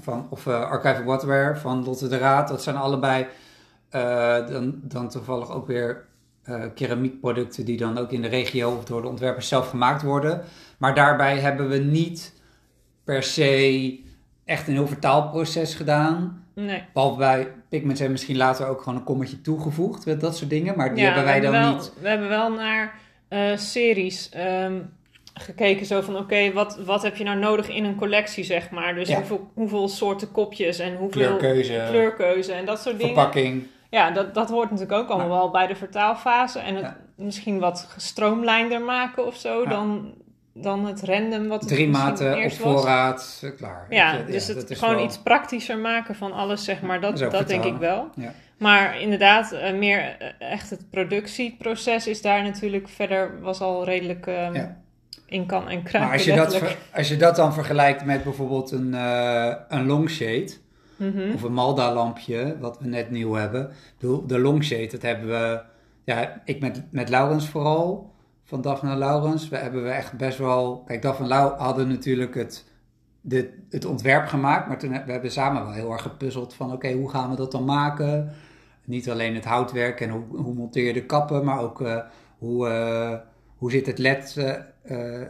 van, 0.00 0.26
of 0.30 0.46
Archival 0.46 1.04
Waterware 1.04 1.56
van 1.56 1.84
Lotte 1.84 2.08
de 2.08 2.18
Raad. 2.18 2.48
Dat 2.48 2.62
zijn 2.62 2.76
allebei 2.76 3.26
dan, 4.48 4.80
dan 4.82 5.08
toevallig 5.08 5.50
ook 5.50 5.66
weer 5.66 6.04
keramiekproducten 6.74 7.64
die 7.64 7.76
dan 7.76 7.98
ook 7.98 8.12
in 8.12 8.22
de 8.22 8.28
regio 8.28 8.70
of 8.70 8.84
door 8.84 9.02
de 9.02 9.08
ontwerpers 9.08 9.48
zelf 9.48 9.68
gemaakt 9.70 10.02
worden. 10.02 10.42
Maar 10.78 10.94
daarbij 10.94 11.38
hebben 11.38 11.68
we 11.68 11.78
niet 11.78 12.32
per 13.04 13.22
se 13.22 14.00
echt 14.44 14.68
een 14.68 14.74
heel 14.74 14.86
vertaalproces 14.86 15.74
gedaan. 15.74 16.44
Nee. 16.54 16.84
Behalve 16.92 17.18
bij 17.18 17.52
Pigments 17.68 17.98
hebben 17.98 18.16
misschien 18.16 18.36
later 18.36 18.66
ook 18.66 18.82
gewoon 18.82 18.98
een 18.98 19.04
kommetje 19.04 19.40
toegevoegd 19.40 20.06
met 20.06 20.20
dat 20.20 20.36
soort 20.36 20.50
dingen. 20.50 20.76
Maar 20.76 20.94
die 20.94 21.04
hebben 21.04 21.24
wij 21.24 21.40
dan 21.40 21.52
wel, 21.52 21.74
niet. 21.74 21.92
We 22.00 22.08
hebben 22.08 22.28
wel 22.28 22.52
naar 22.52 22.94
uh, 23.34 23.56
series 23.56 24.30
um, 24.62 24.92
gekeken 25.34 25.86
zo 25.86 26.00
van 26.00 26.16
oké, 26.16 26.52
wat, 26.52 26.78
wat 26.84 27.02
heb 27.02 27.16
je 27.16 27.24
nou 27.24 27.38
nodig 27.38 27.68
in 27.68 27.84
een 27.84 27.96
collectie, 27.96 28.44
zeg 28.44 28.70
maar. 28.70 28.94
Dus 28.94 29.14
hoeveel, 29.14 29.50
hoeveel 29.54 29.88
soorten 29.88 30.32
kopjes 30.32 30.78
en 30.78 30.96
hoeveel 30.96 31.36
kleurkeuze, 31.36 31.84
kleurkeuze 31.88 32.52
en 32.52 32.64
dat 32.64 32.80
soort 32.80 32.98
dingen. 32.98 33.14
Verpakking. 33.14 33.66
Ja, 33.90 34.10
dat, 34.10 34.34
dat 34.34 34.50
hoort 34.50 34.70
natuurlijk 34.70 34.98
ook 34.98 35.08
allemaal 35.08 35.38
wel 35.38 35.50
bij 35.50 35.66
de 35.66 35.74
vertaalfase. 35.74 36.58
En 36.58 36.74
het 36.74 36.94
misschien 37.16 37.58
wat 37.58 37.86
gestroomlijnder 37.88 38.80
maken 38.80 39.26
of 39.26 39.36
zo 39.36 39.66
dan, 39.66 40.14
dan 40.54 40.86
het 40.86 41.02
random 41.02 41.48
wat 41.48 41.60
het 41.60 41.68
Drie 41.68 41.88
maten 41.88 42.44
op 42.44 42.52
voorraad, 42.52 43.40
eh, 43.42 43.50
klaar. 43.56 43.86
Ja, 43.90 44.18
dus 44.22 44.46
het 44.46 44.78
gewoon 44.78 45.04
iets 45.04 45.18
praktischer 45.18 45.78
maken 45.78 46.14
van 46.14 46.32
alles, 46.32 46.64
zeg 46.64 46.82
maar. 46.82 47.00
Dat, 47.00 47.18
dat, 47.18 47.48
denk 47.48 47.64
ik 47.64 47.76
wel. 47.76 48.10
Maar 48.58 49.00
inderdaad, 49.00 49.52
uh, 49.52 49.72
meer 49.72 49.98
uh, 49.98 50.28
echt 50.38 50.70
het 50.70 50.90
productieproces 50.90 52.06
is 52.06 52.22
daar 52.22 52.42
natuurlijk 52.42 52.88
verder, 52.88 53.40
was 53.40 53.60
al 53.60 53.84
redelijk 53.84 54.26
uh, 54.26 54.48
in 55.26 55.46
kan 55.46 55.68
en 55.68 55.82
kruipen. 55.82 56.00
Maar 56.00 56.12
als 56.12 56.24
je, 56.24 56.34
dat, 56.34 56.76
als 56.94 57.08
je 57.08 57.16
dat 57.16 57.36
dan 57.36 57.54
vergelijkt 57.54 58.04
met 58.04 58.24
bijvoorbeeld 58.24 58.70
een, 58.70 58.92
een 59.68 59.86
longshade... 59.86 60.50
Mm 60.96 61.32
Of 61.34 61.42
een 61.42 61.52
Malda-lampje, 61.52 62.56
wat 62.60 62.78
we 62.78 62.88
net 62.88 63.10
nieuw 63.10 63.32
hebben. 63.32 63.70
De, 63.98 64.22
de 64.26 64.38
longshade, 64.38 64.86
dat 64.86 65.02
hebben 65.02 65.28
we... 65.28 65.60
Ja, 66.04 66.42
ik 66.44 66.60
met, 66.60 66.82
met 66.90 67.08
Laurens 67.08 67.48
vooral 67.48 68.13
van 68.44 68.60
Daphne 68.60 68.96
Laurens. 68.96 69.48
We 69.48 69.56
hebben 69.56 69.82
we 69.82 69.90
echt 69.90 70.12
best 70.12 70.38
wel. 70.38 70.82
Kijk, 70.86 71.02
Daphne 71.02 71.26
Lau 71.26 71.58
hadden 71.58 71.88
natuurlijk 71.88 72.34
het, 72.34 72.64
de, 73.20 73.52
het 73.70 73.84
ontwerp 73.84 74.26
gemaakt, 74.26 74.68
maar 74.68 74.78
toen 74.78 74.90
we 74.90 75.12
hebben 75.12 75.30
samen 75.30 75.64
wel 75.64 75.72
heel 75.72 75.92
erg 75.92 76.02
gepuzzeld 76.02 76.54
van 76.54 76.72
oké, 76.72 76.92
hoe 76.92 77.10
gaan 77.10 77.30
we 77.30 77.36
dat 77.36 77.52
dan 77.52 77.64
maken? 77.64 78.32
Niet 78.84 79.10
alleen 79.10 79.34
het 79.34 79.44
houtwerk 79.44 80.00
en 80.00 80.10
hoe, 80.10 80.22
hoe 80.28 80.54
monteer 80.54 80.86
je 80.86 80.92
de 80.92 81.06
kappen, 81.06 81.44
maar 81.44 81.60
ook 81.60 81.80
uh, 81.80 82.00
hoe, 82.38 82.68
uh, 82.68 83.18
hoe 83.56 83.70
zit 83.70 83.86
het 83.86 83.98
LED, 83.98 84.34
uh, 84.38 84.52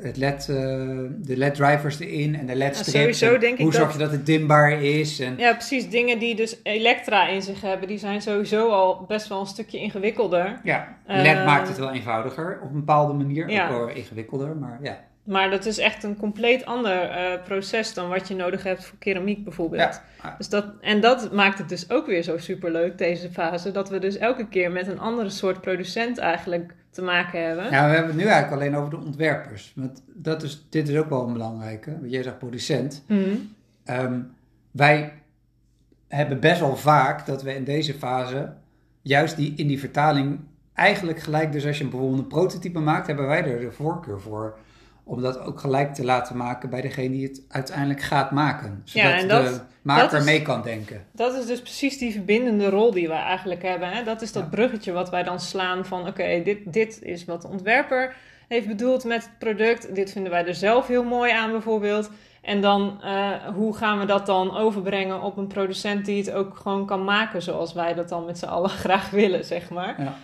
het 0.02 0.16
LED, 0.16 0.46
de 0.46 1.36
LED-drivers 1.36 1.98
erin 1.98 2.38
en 2.38 2.46
de 2.46 2.54
LED-strips. 2.54 3.18
Ja, 3.18 3.38
hoe 3.56 3.72
zorg 3.72 3.92
je 3.92 3.98
dat 3.98 4.10
het 4.10 4.26
dimbaar 4.26 4.82
is? 4.82 5.20
En... 5.20 5.34
Ja, 5.36 5.52
precies. 5.52 5.90
Dingen 5.90 6.18
die 6.18 6.34
dus 6.34 6.56
elektra 6.62 7.28
in 7.28 7.42
zich 7.42 7.60
hebben, 7.60 7.88
die 7.88 7.98
zijn 7.98 8.22
sowieso 8.22 8.70
al 8.70 9.04
best 9.08 9.28
wel 9.28 9.40
een 9.40 9.46
stukje 9.46 9.78
ingewikkelder. 9.78 10.60
Ja, 10.64 10.98
LED 11.06 11.44
maakt 11.44 11.68
het 11.68 11.78
wel 11.78 11.92
eenvoudiger 11.92 12.58
op 12.62 12.68
een 12.68 12.78
bepaalde 12.78 13.12
manier. 13.12 13.50
Ja. 13.50 13.68
Ook 13.68 13.76
wel 13.76 13.88
ingewikkelder, 13.88 14.56
maar 14.56 14.78
ja. 14.82 15.04
Maar 15.24 15.50
dat 15.50 15.66
is 15.66 15.78
echt 15.78 16.02
een 16.02 16.16
compleet 16.16 16.64
ander 16.64 17.10
uh, 17.10 17.42
proces 17.44 17.94
dan 17.94 18.08
wat 18.08 18.28
je 18.28 18.34
nodig 18.34 18.62
hebt 18.62 18.84
voor 18.84 18.98
keramiek 18.98 19.44
bijvoorbeeld. 19.44 20.00
Ja. 20.22 20.34
Dus 20.38 20.48
dat, 20.48 20.66
en 20.80 21.00
dat 21.00 21.32
maakt 21.32 21.58
het 21.58 21.68
dus 21.68 21.90
ook 21.90 22.06
weer 22.06 22.22
zo 22.22 22.38
superleuk, 22.38 22.98
deze 22.98 23.30
fase. 23.30 23.70
Dat 23.70 23.88
we 23.88 23.98
dus 23.98 24.16
elke 24.16 24.48
keer 24.48 24.70
met 24.70 24.86
een 24.86 24.98
andere 24.98 25.30
soort 25.30 25.60
producent 25.60 26.18
eigenlijk 26.18 26.74
te 26.90 27.02
maken 27.02 27.46
hebben. 27.46 27.64
Ja, 27.64 27.86
we 27.88 27.94
hebben 27.94 28.06
het 28.06 28.16
nu 28.16 28.26
eigenlijk 28.26 28.62
alleen 28.62 28.76
over 28.76 28.90
de 28.90 29.06
ontwerpers. 29.06 29.72
Want 29.76 30.02
dat 30.06 30.42
is, 30.42 30.66
dit 30.70 30.88
is 30.88 30.96
ook 30.96 31.08
wel 31.08 31.26
een 31.26 31.32
belangrijke. 31.32 31.90
Want 31.90 32.10
jij 32.10 32.22
zegt 32.22 32.38
producent. 32.38 33.04
Mm. 33.06 33.54
wij 34.70 35.12
hebben 36.08 36.40
best 36.40 36.60
wel 36.60 36.76
vaak 36.76 37.26
dat 37.26 37.42
we 37.42 37.54
in 37.54 37.64
deze 37.64 37.94
fase 37.94 38.52
juist 39.02 39.36
die, 39.36 39.54
in 39.56 39.66
die 39.66 39.80
vertaling 39.80 40.40
eigenlijk 40.74 41.20
gelijk, 41.20 41.52
dus 41.52 41.66
als 41.66 41.78
je 41.78 41.88
bijvoorbeeld 41.88 42.20
een 42.20 42.26
prototype 42.26 42.78
maakt, 42.78 43.06
hebben 43.06 43.26
wij 43.26 43.44
er 43.44 43.60
de 43.60 43.72
voorkeur 43.72 44.20
voor 44.20 44.58
om 45.04 45.22
dat 45.22 45.38
ook 45.38 45.60
gelijk 45.60 45.94
te 45.94 46.04
laten 46.04 46.36
maken 46.36 46.70
bij 46.70 46.80
degene 46.80 47.10
die 47.10 47.26
het 47.26 47.42
uiteindelijk 47.48 48.00
gaat 48.00 48.30
maken. 48.30 48.82
Zodat 48.84 49.10
ja, 49.10 49.18
en 49.18 49.28
dat, 49.28 49.44
de 49.44 49.60
maker 49.82 50.24
mee 50.24 50.42
kan 50.42 50.62
denken. 50.62 51.04
Dat 51.12 51.34
is 51.34 51.46
dus 51.46 51.60
precies 51.60 51.98
die 51.98 52.12
verbindende 52.12 52.68
rol 52.68 52.90
die 52.90 53.08
wij 53.08 53.22
eigenlijk 53.22 53.62
hebben. 53.62 53.88
Hè? 53.88 54.02
Dat 54.02 54.22
is 54.22 54.32
dat 54.32 54.50
bruggetje 54.50 54.92
wat 54.92 55.10
wij 55.10 55.22
dan 55.22 55.40
slaan 55.40 55.86
van... 55.86 56.06
oké, 56.06 56.42
dit, 56.44 56.72
dit 56.72 57.02
is 57.02 57.24
wat 57.24 57.42
de 57.42 57.48
ontwerper 57.48 58.16
heeft 58.48 58.66
bedoeld 58.66 59.04
met 59.04 59.22
het 59.22 59.38
product. 59.38 59.94
Dit 59.94 60.12
vinden 60.12 60.32
wij 60.32 60.46
er 60.46 60.54
zelf 60.54 60.86
heel 60.86 61.04
mooi 61.04 61.32
aan 61.32 61.50
bijvoorbeeld. 61.50 62.10
En 62.42 62.60
dan, 62.60 63.00
uh, 63.04 63.30
hoe 63.54 63.76
gaan 63.76 63.98
we 63.98 64.06
dat 64.06 64.26
dan 64.26 64.56
overbrengen 64.56 65.22
op 65.22 65.36
een 65.36 65.46
producent 65.46 66.04
die 66.04 66.18
het 66.18 66.32
ook 66.32 66.56
gewoon 66.56 66.86
kan 66.86 67.04
maken 67.04 67.42
zoals 67.42 67.72
wij 67.72 67.94
dat 67.94 68.08
dan 68.08 68.24
met 68.24 68.38
z'n 68.38 68.44
allen 68.44 68.70
graag 68.84 69.10
willen, 69.10 69.44
zeg 69.44 69.70
maar. 69.70 70.02
Ja. 70.02 70.14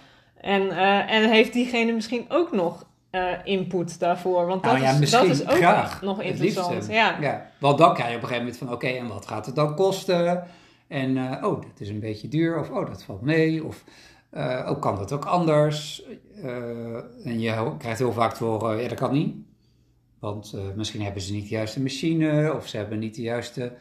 En, 0.40 0.62
uh, 0.62 1.12
en 1.12 1.30
heeft 1.30 1.52
diegene 1.52 1.92
misschien 1.92 2.24
ook 2.28 2.52
nog 2.52 2.84
uh, 3.10 3.32
input 3.44 3.98
daarvoor. 3.98 4.46
Want 4.46 4.62
dat, 4.62 4.78
nou 4.78 5.02
is, 5.02 5.10
dat 5.10 5.24
is 5.24 5.42
ook 5.42 5.50
graag, 5.50 6.02
nog 6.02 6.22
interessant. 6.22 6.86
Ja. 6.86 7.16
ja. 7.20 7.50
Want 7.58 7.78
dan 7.78 7.94
krijg 7.94 8.10
je 8.10 8.16
op 8.16 8.22
een 8.22 8.28
gegeven 8.28 8.46
moment 8.46 8.64
van 8.64 8.72
oké, 8.72 8.86
en 8.86 9.08
wat 9.08 9.26
gaat 9.26 9.46
het 9.46 9.54
dan 9.54 9.74
kosten? 9.74 10.44
En 10.88 11.16
uh, 11.16 11.32
oh, 11.42 11.62
dat 11.62 11.80
is 11.80 11.88
een 11.88 12.00
beetje 12.00 12.28
duur. 12.28 12.58
Of 12.58 12.70
oh, 12.70 12.86
dat 12.86 13.02
valt 13.02 13.22
mee. 13.22 13.64
Of 13.64 13.84
uh, 14.32 14.68
oh, 14.70 14.80
kan 14.80 14.96
dat 14.96 15.12
ook 15.12 15.24
anders? 15.24 16.02
en 17.24 17.40
je 17.40 17.76
krijgt 17.78 17.98
heel 17.98 18.12
vaak 18.12 18.36
horen, 18.36 18.82
ja, 18.82 18.88
dat 18.88 18.98
kan 18.98 19.12
niet. 19.12 19.34
Want 20.18 20.54
misschien 20.76 21.02
hebben 21.02 21.22
ze 21.22 21.32
niet 21.32 21.48
de 21.48 21.54
juiste 21.54 21.80
machine. 21.80 22.54
Of 22.56 22.68
ze 22.68 22.76
hebben 22.76 22.98
niet 22.98 23.14
de 23.14 23.22
juiste 23.22 23.72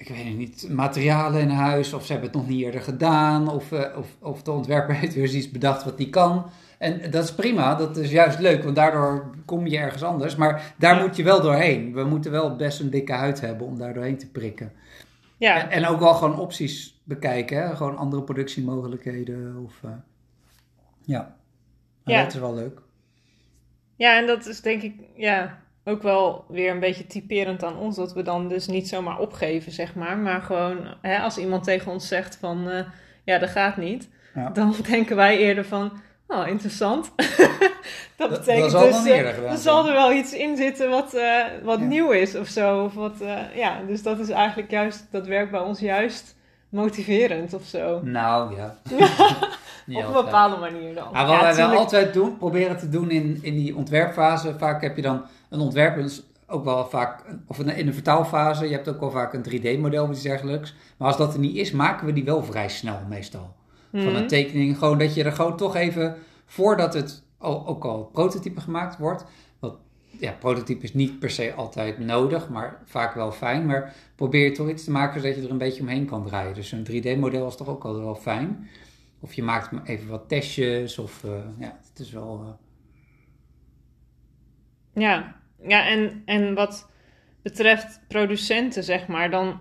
ik 0.00 0.08
weet 0.08 0.24
het 0.24 0.36
niet, 0.36 0.68
materialen 0.70 1.40
in 1.40 1.48
huis, 1.48 1.92
of 1.92 2.06
ze 2.06 2.12
hebben 2.12 2.30
het 2.30 2.38
nog 2.38 2.48
niet 2.48 2.62
eerder 2.62 2.80
gedaan, 2.80 3.48
of, 3.48 3.72
of, 3.72 4.16
of 4.20 4.42
de 4.42 4.50
ontwerper 4.50 4.94
heeft 5.00 5.14
weer 5.14 5.34
iets 5.34 5.50
bedacht 5.50 5.84
wat 5.84 5.96
die 5.96 6.10
kan. 6.10 6.50
En 6.78 7.10
dat 7.10 7.24
is 7.24 7.34
prima, 7.34 7.74
dat 7.74 7.96
is 7.96 8.10
juist 8.10 8.38
leuk, 8.38 8.62
want 8.64 8.76
daardoor 8.76 9.30
kom 9.44 9.66
je 9.66 9.78
ergens 9.78 10.02
anders. 10.02 10.36
Maar 10.36 10.74
daar 10.78 11.00
moet 11.00 11.16
je 11.16 11.22
wel 11.22 11.40
doorheen. 11.40 11.94
We 11.94 12.04
moeten 12.04 12.30
wel 12.30 12.56
best 12.56 12.80
een 12.80 12.90
dikke 12.90 13.12
huid 13.12 13.40
hebben 13.40 13.66
om 13.66 13.78
daar 13.78 13.94
doorheen 13.94 14.18
te 14.18 14.30
prikken. 14.30 14.72
Ja. 15.36 15.62
En, 15.62 15.70
en 15.70 15.86
ook 15.86 16.00
wel 16.00 16.14
gewoon 16.14 16.38
opties 16.38 17.00
bekijken, 17.04 17.62
hè? 17.62 17.76
gewoon 17.76 17.96
andere 17.96 18.22
productiemogelijkheden. 18.22 19.62
Of, 19.64 19.80
uh, 19.84 19.90
ja. 21.04 21.36
ja, 22.04 22.22
dat 22.22 22.34
is 22.34 22.40
wel 22.40 22.54
leuk. 22.54 22.80
Ja, 23.96 24.16
en 24.16 24.26
dat 24.26 24.46
is 24.46 24.60
denk 24.60 24.82
ik 24.82 24.94
ja, 25.14 25.62
ook 25.84 26.02
wel 26.02 26.44
weer 26.48 26.70
een 26.70 26.80
beetje 26.80 27.06
typerend 27.06 27.64
aan 27.64 27.76
ons. 27.76 27.96
Dat 27.96 28.12
we 28.12 28.22
dan 28.22 28.48
dus 28.48 28.66
niet 28.66 28.88
zomaar 28.88 29.18
opgeven, 29.18 29.72
zeg 29.72 29.94
maar. 29.94 30.18
Maar 30.18 30.42
gewoon, 30.42 30.94
hè, 31.00 31.18
als 31.18 31.38
iemand 31.38 31.64
tegen 31.64 31.92
ons 31.92 32.08
zegt 32.08 32.36
van, 32.36 32.68
uh, 32.68 32.80
ja, 33.24 33.38
dat 33.38 33.50
gaat 33.50 33.76
niet. 33.76 34.08
Dan 34.52 34.74
denken 34.90 35.16
wij 35.16 35.38
eerder 35.38 35.64
van, 35.64 35.92
Oh, 36.30 36.48
interessant. 36.48 37.10
dat 38.16 38.30
betekent 38.30 38.72
dat, 38.72 38.92
dus, 38.92 39.06
uh, 39.06 39.50
er 39.50 39.56
zal 39.56 39.86
er 39.86 39.92
wel 39.92 40.12
iets 40.12 40.32
in 40.32 40.56
zitten 40.56 40.90
wat, 40.90 41.14
uh, 41.14 41.44
wat 41.62 41.80
nieuw 41.80 42.10
is 42.10 42.36
of 42.36 42.48
zo. 42.48 42.84
Of 42.84 42.94
wat, 42.94 43.14
uh, 43.22 43.38
ja, 43.54 43.80
dus 43.86 44.02
dat 44.02 44.18
is 44.18 44.28
eigenlijk 44.28 44.70
juist, 44.70 45.06
dat 45.10 45.26
werkt 45.26 45.50
bij 45.50 45.60
ons 45.60 45.80
juist 45.80 46.36
motiverend 46.68 47.54
of 47.54 47.62
zo. 47.62 48.00
Nou, 48.04 48.56
ja. 48.56 48.76
Op 49.86 50.04
een 50.04 50.24
bepaalde 50.24 50.56
manier 50.56 50.94
dan. 50.94 51.12
Nou, 51.12 51.28
wat 51.28 51.40
wij 51.40 51.56
wel 51.56 51.78
altijd 51.78 52.12
doen, 52.12 52.36
proberen 52.36 52.78
te 52.78 52.88
doen 52.88 53.10
in, 53.10 53.38
in 53.42 53.54
die 53.54 53.76
ontwerpfase, 53.76 54.54
vaak 54.58 54.82
heb 54.82 54.96
je 54.96 55.02
dan 55.02 55.22
een 55.50 55.60
ontwerp, 55.60 56.10
ook 56.46 56.64
wel 56.64 56.86
vaak, 56.86 57.24
of 57.46 57.58
in 57.58 57.86
de 57.86 57.92
vertaalfase, 57.92 58.64
je 58.64 58.72
hebt 58.72 58.88
ook 58.88 59.00
wel 59.00 59.10
vaak 59.10 59.32
een 59.32 59.44
3D-model 59.50 60.04
of 60.04 60.10
iets 60.10 60.22
dergelijks. 60.22 60.74
Maar 60.96 61.08
als 61.08 61.16
dat 61.16 61.34
er 61.34 61.40
niet 61.40 61.56
is, 61.56 61.72
maken 61.72 62.06
we 62.06 62.12
die 62.12 62.24
wel 62.24 62.44
vrij 62.44 62.68
snel 62.68 62.98
meestal 63.08 63.54
van 63.90 64.06
een 64.06 64.12
mhm. 64.12 64.26
tekening. 64.26 64.78
Gewoon 64.78 64.98
dat 64.98 65.14
je 65.14 65.24
er 65.24 65.32
gewoon 65.32 65.56
toch 65.56 65.76
even, 65.76 66.16
voordat 66.46 66.94
het 66.94 67.22
al, 67.38 67.66
ook 67.66 67.84
al 67.84 68.04
prototype 68.04 68.60
gemaakt 68.60 68.98
wordt. 68.98 69.24
Want 69.58 69.78
ja, 70.10 70.32
prototype 70.32 70.82
is 70.82 70.94
niet 70.94 71.18
per 71.18 71.30
se 71.30 71.54
altijd 71.54 71.98
nodig, 71.98 72.48
maar 72.48 72.82
vaak 72.84 73.14
wel 73.14 73.32
fijn. 73.32 73.66
Maar 73.66 73.94
probeer 74.14 74.44
je 74.44 74.52
toch 74.52 74.68
iets 74.68 74.84
te 74.84 74.90
maken 74.90 75.20
zodat 75.20 75.36
je 75.36 75.42
er 75.42 75.50
een 75.50 75.58
beetje 75.58 75.82
omheen 75.82 76.06
kan 76.06 76.26
draaien. 76.26 76.54
Dus 76.54 76.72
een 76.72 76.86
3D-model 76.90 77.46
is 77.46 77.56
toch 77.56 77.68
ook 77.68 77.84
altijd 77.84 78.04
wel 78.04 78.14
fijn. 78.14 78.68
Of 79.20 79.32
je 79.32 79.42
maakt 79.42 79.70
even 79.84 80.08
wat 80.08 80.28
testjes, 80.28 80.98
of 80.98 81.24
uh, 81.24 81.32
ja, 81.58 81.78
het 81.88 81.98
is 81.98 82.12
wel. 82.12 82.40
Uh... 82.44 82.50
Ja, 85.02 85.39
ja 85.66 85.86
en, 85.86 86.22
en 86.24 86.54
wat 86.54 86.90
betreft 87.42 88.00
producenten, 88.08 88.84
zeg 88.84 89.06
maar, 89.06 89.30
dan 89.30 89.60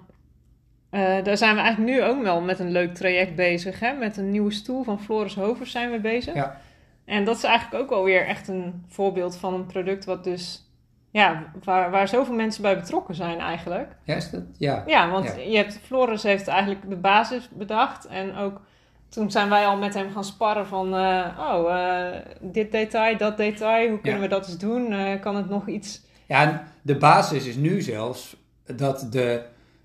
uh, 0.91 1.23
daar 1.23 1.37
zijn 1.37 1.55
we 1.55 1.61
eigenlijk 1.61 1.91
nu 1.91 2.03
ook 2.03 2.23
wel 2.23 2.41
met 2.41 2.59
een 2.59 2.71
leuk 2.71 2.93
traject 2.95 3.35
bezig. 3.35 3.79
Hè? 3.79 3.93
Met 3.93 4.17
een 4.17 4.31
nieuwe 4.31 4.51
stoel 4.51 4.83
van 4.83 5.01
Floris 5.01 5.35
Hovers 5.35 5.71
zijn 5.71 5.91
we 5.91 5.99
bezig. 5.99 6.33
Ja. 6.33 6.61
En 7.05 7.23
dat 7.23 7.37
is 7.37 7.43
eigenlijk 7.43 7.83
ook 7.83 7.91
alweer 7.91 8.25
echt 8.25 8.47
een 8.47 8.83
voorbeeld 8.87 9.37
van 9.37 9.53
een 9.53 9.65
product 9.65 10.05
wat 10.05 10.23
dus... 10.23 10.63
Ja, 11.11 11.51
waar, 11.63 11.91
waar 11.91 12.07
zoveel 12.07 12.35
mensen 12.35 12.61
bij 12.61 12.79
betrokken 12.79 13.15
zijn 13.15 13.39
eigenlijk. 13.39 13.95
Ja, 14.03 14.15
is 14.15 14.29
dat? 14.29 14.43
Ja. 14.57 14.83
Ja, 14.87 15.09
want 15.09 15.35
Je 15.47 15.57
hebt, 15.57 15.79
Floris 15.83 16.23
heeft 16.23 16.47
eigenlijk 16.47 16.89
de 16.89 16.95
basis 16.95 17.49
bedacht. 17.49 18.05
En 18.05 18.35
ook 18.35 18.61
toen 19.09 19.31
zijn 19.31 19.49
wij 19.49 19.65
al 19.65 19.77
met 19.77 19.93
hem 19.93 20.11
gaan 20.11 20.23
sparren 20.23 20.67
van... 20.67 20.95
Uh, 20.95 21.39
oh, 21.39 21.69
uh, 21.69 22.07
dit 22.41 22.71
detail, 22.71 23.17
dat 23.17 23.37
detail, 23.37 23.89
hoe 23.89 24.01
kunnen 24.01 24.21
we 24.21 24.27
dat 24.27 24.47
eens 24.47 24.57
doen? 24.57 24.93
kan 25.21 25.35
het 25.35 25.49
nog 25.49 25.67
iets... 25.67 26.01
Ja, 26.25 26.63
de 26.81 26.97
basis 26.97 27.45
is 27.45 27.55
nu 27.55 27.81
zelfs 27.81 28.35
dat 28.65 29.07
de 29.11 29.43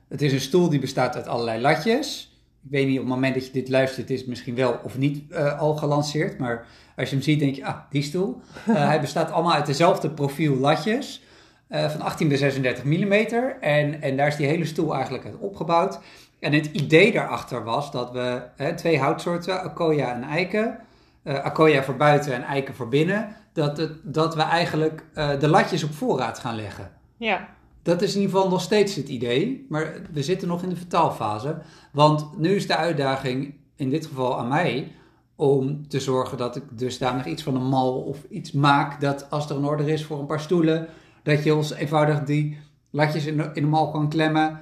het 0.09 0.23
is 0.23 0.33
een 0.33 0.41
stoel 0.41 0.69
die 0.69 0.79
bestaat 0.79 1.17
uit 1.17 1.27
allerlei 1.27 1.61
latjes. 1.61 2.39
Ik 2.65 2.71
weet 2.71 2.87
niet, 2.87 2.99
op 2.99 3.05
het 3.05 3.15
moment 3.15 3.35
dat 3.35 3.47
je 3.47 3.53
dit 3.53 3.69
luistert, 3.69 4.11
is 4.11 4.19
het 4.19 4.29
misschien 4.29 4.55
wel 4.55 4.81
of 4.83 4.99
niet 4.99 5.35
al 5.35 5.77
gelanceerd. 5.77 6.39
Maar 6.39 6.67
als 6.97 7.09
je 7.09 7.15
hem 7.15 7.25
ziet, 7.25 7.39
denk 7.39 7.55
je, 7.55 7.65
ah, 7.65 7.79
die 7.91 8.03
stoel. 8.03 8.41
Hij 8.71 9.01
bestaat 9.01 9.31
allemaal 9.31 9.53
uit 9.53 9.67
dezelfde 9.67 10.11
profiel 10.11 10.57
latjes. 10.57 11.23
Van 11.69 12.01
18 12.01 12.29
bij 12.29 12.37
36 12.37 12.85
mm. 12.85 13.13
En, 13.13 14.03
en 14.03 14.17
daar 14.17 14.27
is 14.27 14.37
die 14.37 14.47
hele 14.47 14.65
stoel 14.65 14.95
eigenlijk 14.95 15.25
uit 15.25 15.39
opgebouwd. 15.39 15.99
En 16.45 16.53
het 16.53 16.67
idee 16.67 17.13
daarachter 17.13 17.65
was 17.65 17.91
dat 17.91 18.11
we 18.13 18.43
twee 18.77 18.99
houtsoorten, 18.99 19.63
Akoya 19.63 20.15
en 20.15 20.23
eiken. 20.23 20.79
Akoya 21.25 21.83
voor 21.83 21.97
buiten 21.97 22.35
en 22.35 22.43
eiken 22.43 22.75
voor 22.75 22.89
binnen. 22.89 23.37
dat, 23.55 23.77
het, 23.77 23.93
dat 24.03 24.35
we 24.35 24.43
eigenlijk 24.43 25.05
uh, 25.15 25.41
de 25.41 25.49
latjes 25.49 25.85
op 25.85 25.93
voorraad 25.93 26.39
gaan 26.39 26.55
leggen. 26.55 26.91
Ja. 27.17 27.49
Dat 27.83 28.03
is 28.03 28.15
in 28.15 28.21
ieder 28.21 28.35
geval 28.35 28.51
nog 28.51 28.61
steeds 28.61 28.95
het 28.95 29.09
idee, 29.09 29.67
maar 29.69 29.93
we 30.13 30.23
zitten 30.23 30.49
nog 30.49 30.63
in 30.63 30.69
de 30.69 30.77
vertaalfase. 30.77 31.57
Want 31.93 32.39
nu 32.39 32.55
is 32.55 32.67
de 32.67 32.77
uitdaging, 32.77 33.55
in 33.77 33.91
dit 33.91 34.07
geval 34.07 34.39
aan 34.39 34.49
mij, 34.49 34.93
om 35.37 35.89
te 35.89 36.01
zorgen 36.01 36.39
dat 36.39 36.57
ik 36.57 36.63
dusdanig 36.71 37.27
iets 37.27 37.43
van 37.43 37.55
een 37.55 37.69
mal 37.69 38.01
of 38.01 38.19
iets 38.31 38.53
maak 38.53 39.01
dat 39.01 39.31
als 39.31 39.51
er 39.51 39.57
een 39.57 39.65
order 39.65 39.89
is 39.89 40.05
voor 40.05 40.19
een 40.19 40.27
paar 40.27 40.41
stoelen, 40.41 40.89
dat 41.23 41.45
je 41.45 41.55
ons 41.55 41.73
eenvoudig 41.73 42.25
die 42.25 42.59
latjes 42.91 43.27
in 43.27 43.37
de, 43.37 43.51
in 43.53 43.63
de 43.63 43.69
mal 43.69 43.91
kan 43.91 44.09
klemmen, 44.09 44.61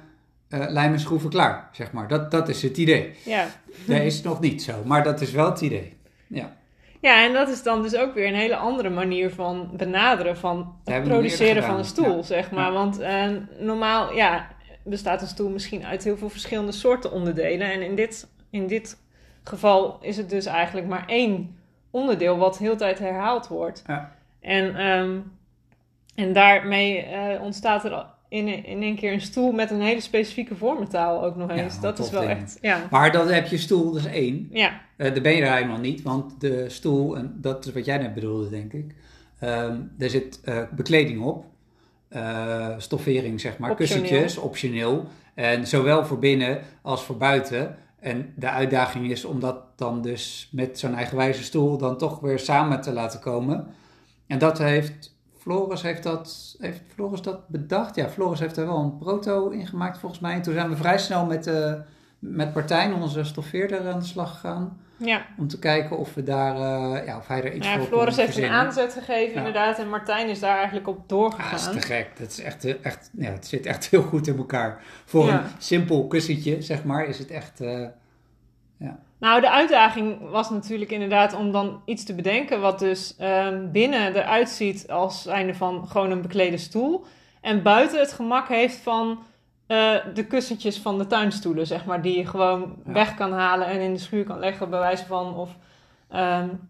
uh, 0.53 0.65
lijmen, 0.67 0.99
schroeven, 0.99 1.29
klaar, 1.29 1.69
zeg 1.71 1.91
maar. 1.91 2.07
Dat, 2.07 2.31
dat 2.31 2.49
is 2.49 2.61
het 2.61 2.77
idee. 2.77 3.15
Ja. 3.25 3.47
Dat 3.85 4.01
is 4.01 4.21
nog 4.21 4.39
niet 4.39 4.63
zo, 4.63 4.73
maar 4.85 5.03
dat 5.03 5.21
is 5.21 5.31
wel 5.31 5.45
het 5.45 5.61
idee. 5.61 5.97
Ja. 6.27 6.53
Ja, 7.01 7.23
en 7.23 7.33
dat 7.33 7.49
is 7.49 7.63
dan 7.63 7.81
dus 7.81 7.95
ook 7.95 8.13
weer 8.13 8.27
een 8.27 8.35
hele 8.35 8.55
andere 8.55 8.89
manier 8.89 9.29
van 9.31 9.69
benaderen 9.73 10.37
van 10.37 10.75
het 10.83 11.03
produceren 11.03 11.63
van 11.63 11.77
een 11.77 11.85
stoel, 11.85 12.23
zeg 12.23 12.51
maar. 12.51 12.71
Want 12.71 12.99
uh, 12.99 13.25
normaal, 13.59 14.13
ja, 14.13 14.47
bestaat 14.83 15.21
een 15.21 15.27
stoel 15.27 15.49
misschien 15.49 15.85
uit 15.85 16.03
heel 16.03 16.17
veel 16.17 16.29
verschillende 16.29 16.71
soorten 16.71 17.11
onderdelen. 17.11 17.71
En 17.71 17.81
in 17.81 17.95
dit, 17.95 18.27
in 18.49 18.67
dit 18.67 18.97
geval 19.43 19.97
is 20.01 20.17
het 20.17 20.29
dus 20.29 20.45
eigenlijk 20.45 20.87
maar 20.87 21.03
één 21.07 21.57
onderdeel 21.91 22.37
wat 22.37 22.57
heel 22.57 22.77
tijd 22.77 22.99
herhaald 22.99 23.47
wordt. 23.47 23.83
Ja. 23.87 24.15
En, 24.39 24.87
um, 24.87 25.31
en 26.15 26.33
daarmee 26.33 27.07
uh, 27.07 27.41
ontstaat 27.41 27.85
er 27.85 28.05
in, 28.33 28.65
in 28.65 28.81
één 28.81 28.95
keer 28.95 29.13
een 29.13 29.21
stoel 29.21 29.51
met 29.51 29.71
een 29.71 29.81
hele 29.81 30.01
specifieke 30.01 30.55
vormentaal 30.55 31.23
ook 31.23 31.35
nog 31.35 31.49
eens. 31.49 31.79
dat 31.79 31.99
is 31.99 32.09
wel 32.09 32.23
echt. 32.23 32.57
Ja. 32.61 32.87
Maar 32.91 33.11
dan 33.11 33.27
heb 33.27 33.47
je 33.47 33.57
stoel, 33.57 33.91
dus 33.91 34.05
één. 34.05 34.47
Ja. 34.51 34.81
Uh, 34.97 35.13
daar 35.13 35.21
ben 35.21 35.35
je 35.35 35.41
er 35.41 35.53
helemaal 35.53 35.79
niet, 35.79 36.01
want 36.01 36.41
de 36.41 36.69
stoel, 36.69 37.17
en 37.17 37.37
dat 37.41 37.65
is 37.65 37.73
wat 37.73 37.85
jij 37.85 37.97
net 37.97 38.13
bedoelde, 38.13 38.49
denk 38.49 38.73
ik. 38.73 38.95
Um, 39.43 39.91
er 39.99 40.09
zit 40.09 40.39
uh, 40.45 40.61
bekleding 40.71 41.21
op, 41.21 41.45
uh, 42.09 42.67
stoffering, 42.77 43.41
zeg 43.41 43.57
maar, 43.57 43.71
optioneel. 43.71 44.01
kussentjes, 44.01 44.37
optioneel. 44.37 45.05
En 45.33 45.67
zowel 45.67 46.05
voor 46.05 46.19
binnen 46.19 46.61
als 46.81 47.03
voor 47.03 47.17
buiten. 47.17 47.77
En 47.99 48.33
de 48.35 48.49
uitdaging 48.49 49.11
is 49.11 49.25
om 49.25 49.39
dat 49.39 49.57
dan 49.75 50.01
dus 50.01 50.49
met 50.51 50.79
zo'n 50.79 50.95
eigenwijze 50.95 51.43
stoel 51.43 51.77
dan 51.77 51.97
toch 51.97 52.19
weer 52.19 52.39
samen 52.39 52.81
te 52.81 52.93
laten 52.93 53.19
komen. 53.19 53.67
En 54.27 54.37
dat 54.37 54.57
heeft 54.57 55.15
Floris 55.43 55.81
heeft 55.81 56.03
dat, 56.03 56.55
heeft 56.59 56.81
Floris 56.93 57.21
dat 57.21 57.47
bedacht. 57.47 57.95
Ja, 57.95 58.09
Floris 58.09 58.39
heeft 58.39 58.57
er 58.57 58.65
wel 58.65 58.77
een 58.77 58.97
proto 58.97 59.49
in 59.49 59.67
gemaakt 59.67 59.97
volgens 59.97 60.21
mij. 60.21 60.33
En 60.33 60.41
toen 60.41 60.53
zijn 60.53 60.69
we 60.69 60.75
vrij 60.75 60.97
snel 60.97 61.25
met, 61.25 61.47
uh, 61.47 61.73
met 62.19 62.53
Partijn, 62.53 62.93
onze 62.93 63.23
stoffeerder, 63.23 63.91
aan 63.91 63.99
de 63.99 64.05
slag 64.05 64.31
gegaan. 64.31 64.77
Ja. 64.97 65.25
Om 65.37 65.47
te 65.47 65.59
kijken 65.59 65.97
of 65.97 66.13
we 66.13 66.23
daar, 66.23 66.55
uh, 66.55 67.05
ja, 67.05 67.17
of 67.17 67.27
hij 67.27 67.43
er 67.43 67.53
iets 67.53 67.67
ja, 67.67 67.77
voor 67.77 67.85
Floris 67.85 68.15
heeft 68.15 68.37
een 68.37 68.49
aanzet 68.49 68.93
gegeven 68.93 69.35
inderdaad. 69.35 69.79
En 69.79 69.89
Martijn 69.89 70.29
is 70.29 70.39
daar 70.39 70.57
eigenlijk 70.57 70.87
op 70.87 71.09
doorgegaan. 71.09 71.59
Ja, 71.59 71.65
dat 71.65 71.75
is 71.75 71.81
te 71.81 71.87
gek. 71.87 72.17
Dat 72.17 72.29
is 72.29 72.39
echt, 72.39 72.81
echt, 72.81 73.09
ja, 73.13 73.31
het 73.31 73.47
zit 73.47 73.65
echt 73.65 73.89
heel 73.89 74.03
goed 74.03 74.27
in 74.27 74.37
elkaar. 74.37 74.81
Voor 75.05 75.25
ja. 75.25 75.43
een 75.43 75.49
simpel 75.57 76.07
kussentje, 76.07 76.61
zeg 76.61 76.83
maar, 76.83 77.05
is 77.05 77.19
het 77.19 77.31
echt... 77.31 77.61
Uh, 77.61 77.87
ja. 78.83 78.99
Nou, 79.17 79.41
de 79.41 79.49
uitdaging 79.49 80.29
was 80.29 80.49
natuurlijk 80.49 80.91
inderdaad 80.91 81.33
om 81.33 81.51
dan 81.51 81.81
iets 81.85 82.03
te 82.03 82.15
bedenken 82.15 82.61
wat 82.61 82.79
dus 82.79 83.15
um, 83.21 83.71
binnen 83.71 84.15
eruit 84.15 84.49
ziet 84.49 84.89
als 84.89 85.21
zijnde 85.21 85.53
van 85.53 85.87
gewoon 85.87 86.11
een 86.11 86.21
beklede 86.21 86.57
stoel. 86.57 87.05
En 87.41 87.61
buiten 87.61 87.99
het 87.99 88.13
gemak 88.13 88.47
heeft 88.47 88.77
van 88.77 89.09
uh, 89.67 89.95
de 90.13 90.25
kussentjes 90.27 90.79
van 90.79 90.97
de 90.97 91.07
tuinstoelen, 91.07 91.67
zeg 91.67 91.85
maar, 91.85 92.01
die 92.01 92.17
je 92.17 92.25
gewoon 92.25 92.75
ja. 92.85 92.91
weg 92.91 93.15
kan 93.15 93.31
halen 93.31 93.67
en 93.67 93.79
in 93.79 93.93
de 93.93 93.99
schuur 93.99 94.23
kan 94.23 94.39
leggen, 94.39 94.69
bij 94.69 94.79
wijze 94.79 95.05
van. 95.05 95.35
Of, 95.35 95.49
um, 96.15 96.69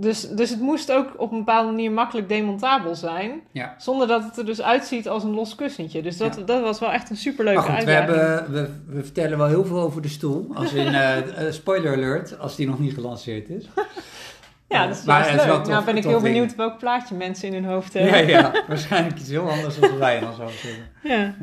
dus, 0.00 0.28
dus 0.28 0.50
het 0.50 0.60
moest 0.60 0.92
ook 0.92 1.12
op 1.16 1.32
een 1.32 1.38
bepaalde 1.38 1.70
manier 1.70 1.92
makkelijk 1.92 2.28
demontabel 2.28 2.94
zijn. 2.94 3.40
Ja. 3.52 3.74
Zonder 3.78 4.06
dat 4.06 4.24
het 4.24 4.36
er 4.36 4.44
dus 4.46 4.62
uitziet 4.62 5.08
als 5.08 5.22
een 5.24 5.34
los 5.34 5.54
kussentje. 5.54 6.02
Dus 6.02 6.16
dat, 6.16 6.36
ja. 6.36 6.42
dat 6.42 6.62
was 6.62 6.80
wel 6.80 6.92
echt 6.92 7.10
een 7.10 7.16
superleuke 7.16 7.60
maar 7.60 7.68
goed, 7.68 7.88
uitdaging. 7.88 8.10
We, 8.10 8.24
hebben, 8.24 8.52
we, 8.52 8.94
we, 8.96 9.04
vertellen 9.04 9.38
wel 9.38 9.46
heel 9.46 9.64
veel 9.64 9.80
over 9.80 10.02
de 10.02 10.08
stoel. 10.08 10.50
Als 10.54 10.72
in, 10.72 10.92
uh, 10.92 11.16
uh, 11.16 11.24
spoiler 11.50 11.92
alert, 11.92 12.38
als 12.38 12.56
die 12.56 12.66
nog 12.66 12.78
niet 12.78 12.94
gelanceerd 12.94 13.48
is. 13.48 13.68
Ja, 14.68 14.86
dat 14.86 14.96
is, 14.96 15.04
maar, 15.04 15.34
leuk. 15.34 15.44
Wel 15.44 15.56
tof, 15.56 15.68
nou 15.68 15.84
ben 15.84 15.96
ik 15.96 16.04
heel 16.04 16.20
benieuwd 16.20 16.54
welk 16.54 16.78
plaatje 16.78 17.14
mensen 17.14 17.48
in 17.48 17.54
hun 17.54 17.72
hoofd 17.72 17.92
hebben. 17.92 18.26
Ja, 18.26 18.38
ja 18.38 18.52
waarschijnlijk 18.68 19.18
iets 19.18 19.28
heel 19.28 19.50
anders 19.50 19.78
dan 19.78 19.98
wij 19.98 20.20
dan 20.20 20.34
zo 20.34 20.46
zeggen. 20.46 20.88
Ja. 21.02 21.14
ja. 21.14 21.34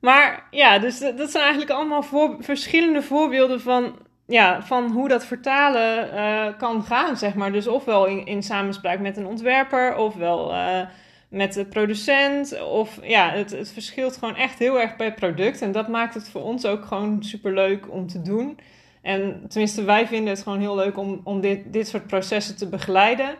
Maar 0.00 0.46
ja, 0.50 0.78
dus 0.78 0.98
dat 0.98 1.30
zijn 1.30 1.42
eigenlijk 1.42 1.72
allemaal 1.72 2.02
voor, 2.02 2.36
verschillende 2.40 3.02
voorbeelden 3.02 3.60
van 3.60 3.98
ja, 4.30 4.62
van 4.62 4.90
hoe 4.90 5.08
dat 5.08 5.26
vertalen 5.26 6.14
uh, 6.14 6.58
kan 6.58 6.82
gaan, 6.82 7.16
zeg 7.16 7.34
maar. 7.34 7.52
Dus 7.52 7.66
ofwel 7.66 8.06
in, 8.06 8.26
in 8.26 8.42
samenspraak 8.42 8.98
met 8.98 9.16
een 9.16 9.26
ontwerper, 9.26 9.96
ofwel 9.96 10.52
uh, 10.52 10.80
met 11.28 11.52
de 11.52 11.64
producent. 11.64 12.62
Of 12.62 12.98
ja, 13.02 13.30
het, 13.30 13.50
het 13.50 13.72
verschilt 13.72 14.16
gewoon 14.16 14.36
echt 14.36 14.58
heel 14.58 14.80
erg 14.80 14.96
per 14.96 15.12
product. 15.12 15.62
En 15.62 15.72
dat 15.72 15.88
maakt 15.88 16.14
het 16.14 16.28
voor 16.28 16.42
ons 16.42 16.66
ook 16.66 16.84
gewoon 16.84 17.22
super 17.22 17.54
leuk 17.54 17.90
om 17.90 18.06
te 18.06 18.22
doen. 18.22 18.58
En 19.02 19.44
tenminste, 19.48 19.84
wij 19.84 20.06
vinden 20.06 20.34
het 20.34 20.42
gewoon 20.42 20.60
heel 20.60 20.76
leuk 20.76 20.98
om, 20.98 21.20
om 21.24 21.40
dit, 21.40 21.72
dit 21.72 21.88
soort 21.88 22.06
processen 22.06 22.56
te 22.56 22.68
begeleiden. 22.68 23.34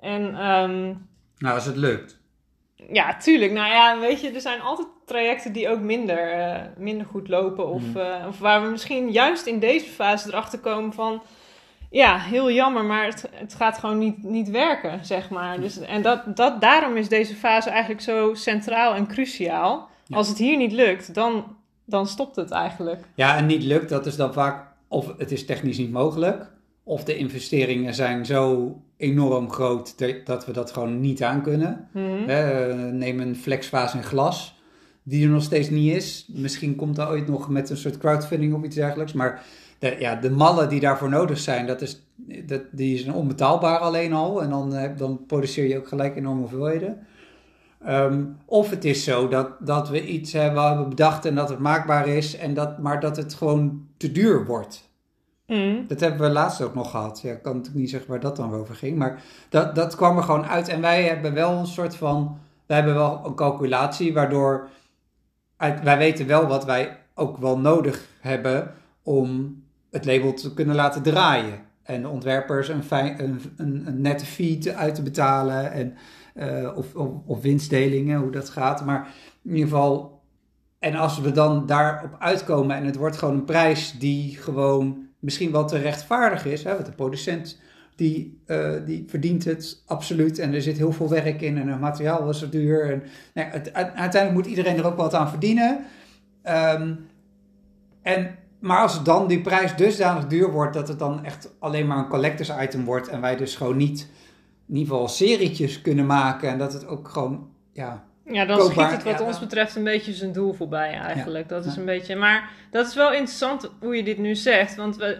En, 0.00 0.22
um, 0.50 1.06
nou, 1.38 1.54
als 1.54 1.64
het 1.64 1.76
lukt. 1.76 2.17
Ja, 2.92 3.16
tuurlijk. 3.16 3.52
Nou 3.52 3.68
ja, 3.68 3.98
weet 3.98 4.20
je, 4.20 4.30
er 4.30 4.40
zijn 4.40 4.60
altijd 4.60 4.88
trajecten 5.04 5.52
die 5.52 5.68
ook 5.68 5.80
minder, 5.80 6.38
uh, 6.38 6.56
minder 6.76 7.06
goed 7.06 7.28
lopen. 7.28 7.68
Of, 7.68 7.82
uh, 7.96 8.24
of 8.28 8.38
waar 8.38 8.62
we 8.62 8.68
misschien 8.68 9.10
juist 9.10 9.46
in 9.46 9.58
deze 9.58 9.86
fase 9.86 10.28
erachter 10.28 10.58
komen 10.58 10.92
van... 10.92 11.22
Ja, 11.90 12.18
heel 12.18 12.50
jammer, 12.50 12.84
maar 12.84 13.04
het, 13.04 13.28
het 13.32 13.54
gaat 13.54 13.78
gewoon 13.78 13.98
niet, 13.98 14.22
niet 14.22 14.50
werken, 14.50 15.04
zeg 15.04 15.30
maar. 15.30 15.60
Dus, 15.60 15.78
en 15.78 16.02
dat, 16.02 16.36
dat, 16.36 16.60
daarom 16.60 16.96
is 16.96 17.08
deze 17.08 17.34
fase 17.34 17.70
eigenlijk 17.70 18.00
zo 18.00 18.34
centraal 18.34 18.94
en 18.94 19.06
cruciaal. 19.06 19.88
Ja. 20.06 20.16
Als 20.16 20.28
het 20.28 20.38
hier 20.38 20.56
niet 20.56 20.72
lukt, 20.72 21.14
dan, 21.14 21.56
dan 21.84 22.06
stopt 22.06 22.36
het 22.36 22.50
eigenlijk. 22.50 23.04
Ja, 23.14 23.36
en 23.36 23.46
niet 23.46 23.62
lukt, 23.62 23.88
dat 23.88 24.06
is 24.06 24.16
dan 24.16 24.32
vaak... 24.32 24.66
Of 24.88 25.18
het 25.18 25.32
is 25.32 25.46
technisch 25.46 25.78
niet 25.78 25.92
mogelijk... 25.92 26.56
Of 26.88 27.04
de 27.04 27.16
investeringen 27.16 27.94
zijn 27.94 28.26
zo 28.26 28.76
enorm 28.96 29.50
groot 29.50 29.94
dat 30.24 30.46
we 30.46 30.52
dat 30.52 30.72
gewoon 30.72 31.00
niet 31.00 31.22
aan 31.22 31.42
kunnen. 31.42 31.88
Uh, 31.94 32.90
neem 32.90 33.20
een 33.20 33.36
flexfase 33.36 33.96
in 33.96 34.02
glas, 34.02 34.60
die 35.02 35.24
er 35.24 35.30
nog 35.30 35.42
steeds 35.42 35.70
niet 35.70 35.94
is. 35.94 36.28
Misschien 36.32 36.76
komt 36.76 36.96
dat 36.96 37.08
ooit 37.08 37.28
nog 37.28 37.48
met 37.48 37.70
een 37.70 37.76
soort 37.76 37.98
crowdfunding 37.98 38.54
of 38.54 38.62
iets 38.62 38.74
dergelijks. 38.74 39.12
Maar 39.12 39.42
de, 39.78 39.96
ja, 39.98 40.14
de 40.14 40.30
mallen 40.30 40.68
die 40.68 40.80
daarvoor 40.80 41.08
nodig 41.08 41.38
zijn, 41.38 41.66
dat 41.66 41.80
is, 41.80 42.02
dat, 42.46 42.62
die 42.70 42.98
zijn 42.98 43.14
onbetaalbaar 43.14 43.78
alleen 43.78 44.12
al. 44.12 44.42
En 44.42 44.50
dan, 44.50 44.74
uh, 44.74 44.82
dan 44.96 45.20
produceer 45.26 45.68
je 45.68 45.78
ook 45.78 45.88
gelijk 45.88 46.16
enorme 46.16 46.40
hoeveelheden. 46.40 46.98
Um, 47.88 48.36
of 48.44 48.70
het 48.70 48.84
is 48.84 49.04
zo 49.04 49.28
dat, 49.28 49.50
dat 49.60 49.88
we 49.88 50.06
iets 50.06 50.32
hebben, 50.32 50.66
hebben 50.66 50.88
bedacht 50.88 51.24
en 51.24 51.34
dat 51.34 51.48
het 51.48 51.58
maakbaar 51.58 52.08
is, 52.08 52.36
en 52.36 52.54
dat, 52.54 52.78
maar 52.78 53.00
dat 53.00 53.16
het 53.16 53.34
gewoon 53.34 53.86
te 53.96 54.12
duur 54.12 54.44
wordt. 54.44 54.87
Mm. 55.48 55.84
Dat 55.86 56.00
hebben 56.00 56.20
we 56.20 56.32
laatst 56.32 56.60
ook 56.60 56.74
nog 56.74 56.90
gehad. 56.90 57.20
Ja, 57.20 57.32
ik 57.32 57.42
kan 57.42 57.52
natuurlijk 57.52 57.80
niet 57.80 57.90
zeggen 57.90 58.10
waar 58.10 58.20
dat 58.20 58.36
dan 58.36 58.54
over 58.54 58.74
ging. 58.74 58.98
Maar 58.98 59.22
dat, 59.48 59.74
dat 59.74 59.96
kwam 59.96 60.16
er 60.16 60.22
gewoon 60.22 60.46
uit. 60.46 60.68
En 60.68 60.80
wij 60.80 61.04
hebben 61.04 61.34
wel 61.34 61.52
een 61.52 61.66
soort 61.66 61.96
van. 61.96 62.38
Wij 62.66 62.76
hebben 62.76 62.94
wel 62.94 63.20
een 63.24 63.34
calculatie 63.34 64.12
waardoor. 64.14 64.68
Wij 65.56 65.98
weten 65.98 66.26
wel 66.26 66.46
wat 66.46 66.64
wij 66.64 66.98
ook 67.14 67.36
wel 67.36 67.58
nodig 67.58 68.06
hebben 68.20 68.74
om 69.02 69.56
het 69.90 70.04
label 70.04 70.34
te 70.34 70.54
kunnen 70.54 70.74
laten 70.74 71.02
draaien. 71.02 71.60
En 71.82 72.02
de 72.02 72.08
ontwerpers 72.08 72.68
een, 72.68 72.82
een, 72.90 73.40
een, 73.56 74.00
nette 74.00 74.26
fee 74.26 74.72
uit 74.76 74.94
te 74.94 75.02
betalen. 75.02 75.72
En, 75.72 75.96
uh, 76.34 76.76
of, 76.76 76.94
of, 76.94 77.08
of 77.26 77.40
winstdelingen, 77.40 78.20
hoe 78.20 78.30
dat 78.30 78.48
gaat. 78.48 78.84
Maar 78.84 79.14
in 79.42 79.50
ieder 79.50 79.68
geval. 79.68 80.16
En 80.78 80.94
als 80.94 81.20
we 81.20 81.32
dan 81.32 81.66
daarop 81.66 82.16
uitkomen 82.18 82.76
en 82.76 82.84
het 82.84 82.96
wordt 82.96 83.16
gewoon 83.16 83.34
een 83.34 83.44
prijs 83.44 83.92
die 83.98 84.36
gewoon 84.36 85.07
misschien 85.18 85.52
wel 85.52 85.66
te 85.66 85.78
rechtvaardig 85.78 86.44
is. 86.44 86.64
Hè? 86.64 86.72
Want 86.74 86.86
de 86.86 86.92
producent 86.92 87.58
die, 87.96 88.40
uh, 88.46 88.74
die 88.86 89.04
verdient 89.08 89.44
het 89.44 89.82
absoluut 89.86 90.38
en 90.38 90.54
er 90.54 90.62
zit 90.62 90.76
heel 90.76 90.92
veel 90.92 91.08
werk 91.08 91.40
in 91.40 91.58
en 91.58 91.68
het 91.68 91.80
materiaal 91.80 92.24
was 92.24 92.38
zo 92.38 92.48
duur. 92.48 92.90
En, 92.92 93.02
nou, 93.34 93.50
het, 93.50 93.72
uiteindelijk 93.74 94.32
moet 94.32 94.46
iedereen 94.46 94.76
er 94.76 94.86
ook 94.86 94.96
wat 94.96 95.14
aan 95.14 95.28
verdienen. 95.28 95.84
Um, 96.44 97.06
en, 98.02 98.36
maar 98.58 98.82
als 98.82 99.02
dan 99.02 99.26
die 99.26 99.40
prijs 99.40 99.76
dusdanig 99.76 100.26
duur 100.26 100.50
wordt 100.50 100.74
dat 100.74 100.88
het 100.88 100.98
dan 100.98 101.24
echt 101.24 101.50
alleen 101.58 101.86
maar 101.86 101.98
een 101.98 102.08
collectors 102.08 102.52
item 102.60 102.84
wordt 102.84 103.08
en 103.08 103.20
wij 103.20 103.36
dus 103.36 103.56
gewoon 103.56 103.76
niet 103.76 104.08
in 104.68 104.76
ieder 104.76 104.92
geval 104.92 105.08
serietjes 105.08 105.80
kunnen 105.80 106.06
maken 106.06 106.48
en 106.48 106.58
dat 106.58 106.72
het 106.72 106.86
ook 106.86 107.08
gewoon 107.08 107.48
ja, 107.72 108.07
ja, 108.30 108.44
dan 108.44 108.58
koopbaar. 108.58 108.88
schiet 108.88 108.96
het 108.96 109.10
wat 109.10 109.18
ja, 109.18 109.26
ons 109.26 109.38
betreft 109.38 109.76
een 109.76 109.84
beetje 109.84 110.12
zijn 110.12 110.32
doel 110.32 110.52
voorbij 110.52 110.92
eigenlijk. 110.92 111.50
Ja. 111.50 111.56
Dat 111.56 111.64
is 111.64 111.76
een 111.76 111.84
beetje... 111.84 112.16
Maar 112.16 112.50
dat 112.70 112.86
is 112.86 112.94
wel 112.94 113.12
interessant 113.12 113.70
hoe 113.80 113.96
je 113.96 114.02
dit 114.02 114.18
nu 114.18 114.34
zegt. 114.34 114.76
Want 114.76 114.96
we, 114.96 115.18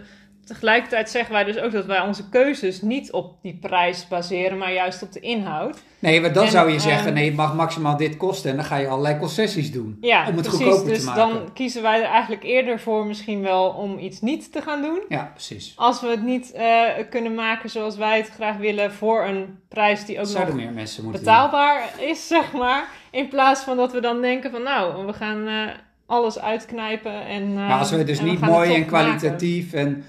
tegelijkertijd 0.49 1.09
zeggen 1.09 1.33
wij 1.33 1.43
dus 1.43 1.57
ook 1.57 1.71
dat 1.71 1.85
wij 1.85 1.99
onze 2.01 2.29
keuzes 2.29 2.81
niet 2.81 3.11
op 3.11 3.35
die 3.41 3.57
prijs 3.61 4.07
baseren, 4.07 4.57
maar 4.57 4.73
juist 4.73 5.01
op 5.03 5.11
de 5.11 5.19
inhoud. 5.19 5.77
Nee, 5.99 6.21
maar 6.21 6.33
dan 6.33 6.45
En, 6.45 6.51
zou 6.51 6.71
je 6.71 6.79
zeggen, 6.79 7.05
ehm, 7.05 7.13
nee, 7.13 7.25
het 7.25 7.35
mag 7.35 7.55
maximaal 7.55 7.97
dit 7.97 8.17
kosten. 8.17 8.49
En 8.49 8.55
dan 8.55 8.65
ga 8.65 8.75
je 8.75 8.87
allerlei 8.87 9.17
concessies 9.17 9.71
doen. 9.71 9.97
Ja, 10.01 10.27
om 10.27 10.35
het 10.35 10.47
precies. 10.47 10.65
goedkoper 10.65 10.89
dus 10.89 10.99
te 10.99 11.05
maken. 11.05 11.33
dan 11.33 11.53
kiezen 11.53 11.81
wij 11.81 11.99
er 12.01 12.09
eigenlijk 12.09 12.43
eerder 12.43 12.79
voor 12.79 13.05
misschien 13.05 13.41
wel 13.41 13.69
om 13.69 13.99
iets 13.99 14.21
niet 14.21 14.51
te 14.51 14.61
gaan 14.61 14.81
doen. 14.81 14.99
Ja, 15.09 15.31
precies. 15.33 15.73
Als 15.75 16.01
we 16.01 16.07
het 16.07 16.23
niet 16.23 16.51
eh, 16.51 16.81
kunnen 17.09 17.35
maken 17.35 17.69
zoals 17.69 17.97
wij 17.97 18.17
het 18.17 18.29
graag 18.29 18.57
willen 18.57 18.93
voor 18.93 19.25
een 19.25 19.59
prijs 19.67 20.05
die 20.05 20.19
ook 20.19 20.25
Zouden 20.25 20.55
nog 20.55 20.63
meer 20.63 20.73
mensen 20.73 21.03
moeten 21.03 21.21
betaalbaar 21.21 21.89
is, 21.99 22.27
zeg 22.37 22.51
maar. 22.51 22.87
In 23.11 23.27
plaats 23.27 23.61
van 23.61 23.77
dat 23.77 23.91
we 23.91 24.01
dan 24.01 24.21
denken 24.21 24.51
van 24.51 24.63
nou, 24.63 25.05
we 25.05 25.13
gaan 25.13 25.47
eh, 25.47 25.73
alles 26.05 26.39
uitknijpen 26.39 27.25
en 27.25 27.43
eh, 27.43 27.67
Maar 27.67 27.79
als 27.79 27.91
we 27.91 27.97
het 27.97 28.07
dus 28.07 28.19
we 28.19 28.29
niet 28.29 28.39
mooi 28.39 28.73
en 28.73 28.79
maken. 28.79 28.87
kwalitatief 28.87 29.73
en... 29.73 30.03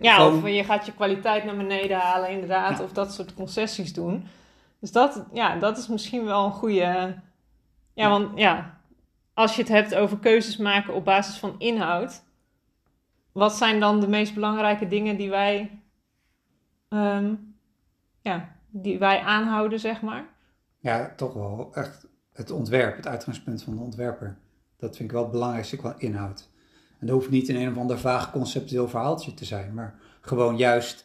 Ja, 0.00 0.26
of 0.26 0.48
je 0.48 0.64
gaat 0.64 0.86
je 0.86 0.94
kwaliteit 0.94 1.44
naar 1.44 1.56
beneden 1.56 1.98
halen 1.98 2.30
inderdaad, 2.30 2.78
Ja. 2.78 2.84
of 2.84 2.92
dat 2.92 3.12
soort 3.14 3.34
concessies 3.34 3.92
doen. 3.92 4.26
Dus 4.80 4.92
dat, 4.92 5.24
ja, 5.32 5.56
dat 5.56 5.78
is 5.78 5.88
misschien 5.88 6.24
wel 6.24 6.44
een 6.44 6.52
goede... 6.52 7.16
Ja, 7.94 8.08
want 8.08 8.38
ja, 8.38 8.80
als 9.34 9.54
je 9.56 9.62
het 9.62 9.70
hebt 9.70 9.94
over 9.94 10.18
keuzes 10.18 10.56
maken 10.56 10.94
op 10.94 11.04
basis 11.04 11.38
van 11.38 11.54
inhoud... 11.58 12.22
Wat 13.32 13.56
zijn 13.56 13.80
dan 13.80 14.00
de 14.00 14.08
meest 14.08 14.34
belangrijke 14.34 14.88
dingen 14.88 15.16
die 15.16 15.30
wij, 15.30 15.80
ehm, 16.88 17.34
ja, 18.20 18.48
die 18.70 18.98
wij 18.98 19.20
aanhouden, 19.20 19.80
zeg 19.80 20.02
maar? 20.02 20.24
Ja, 20.78 21.12
toch 21.16 21.32
wel 21.34 21.70
echt 21.74 22.06
het 22.32 22.50
ontwerp, 22.50 22.96
het 22.96 23.06
uitgangspunt 23.06 23.62
van 23.62 23.76
de 23.76 23.82
ontwerper. 23.82 24.36
Dat 24.76 24.96
vind 24.96 25.08
ik 25.08 25.14
wel 25.14 25.22
het 25.22 25.32
belangrijkste 25.32 25.76
qua 25.76 25.94
inhoud. 25.98 26.48
En 27.00 27.06
dat 27.06 27.16
hoeft 27.16 27.30
niet 27.30 27.48
in 27.48 27.56
een 27.56 27.70
of 27.70 27.76
ander 27.76 27.98
vaag 27.98 28.30
conceptueel 28.30 28.88
verhaaltje 28.88 29.34
te 29.34 29.44
zijn, 29.44 29.74
maar 29.74 29.94
gewoon 30.20 30.56
juist, 30.56 31.04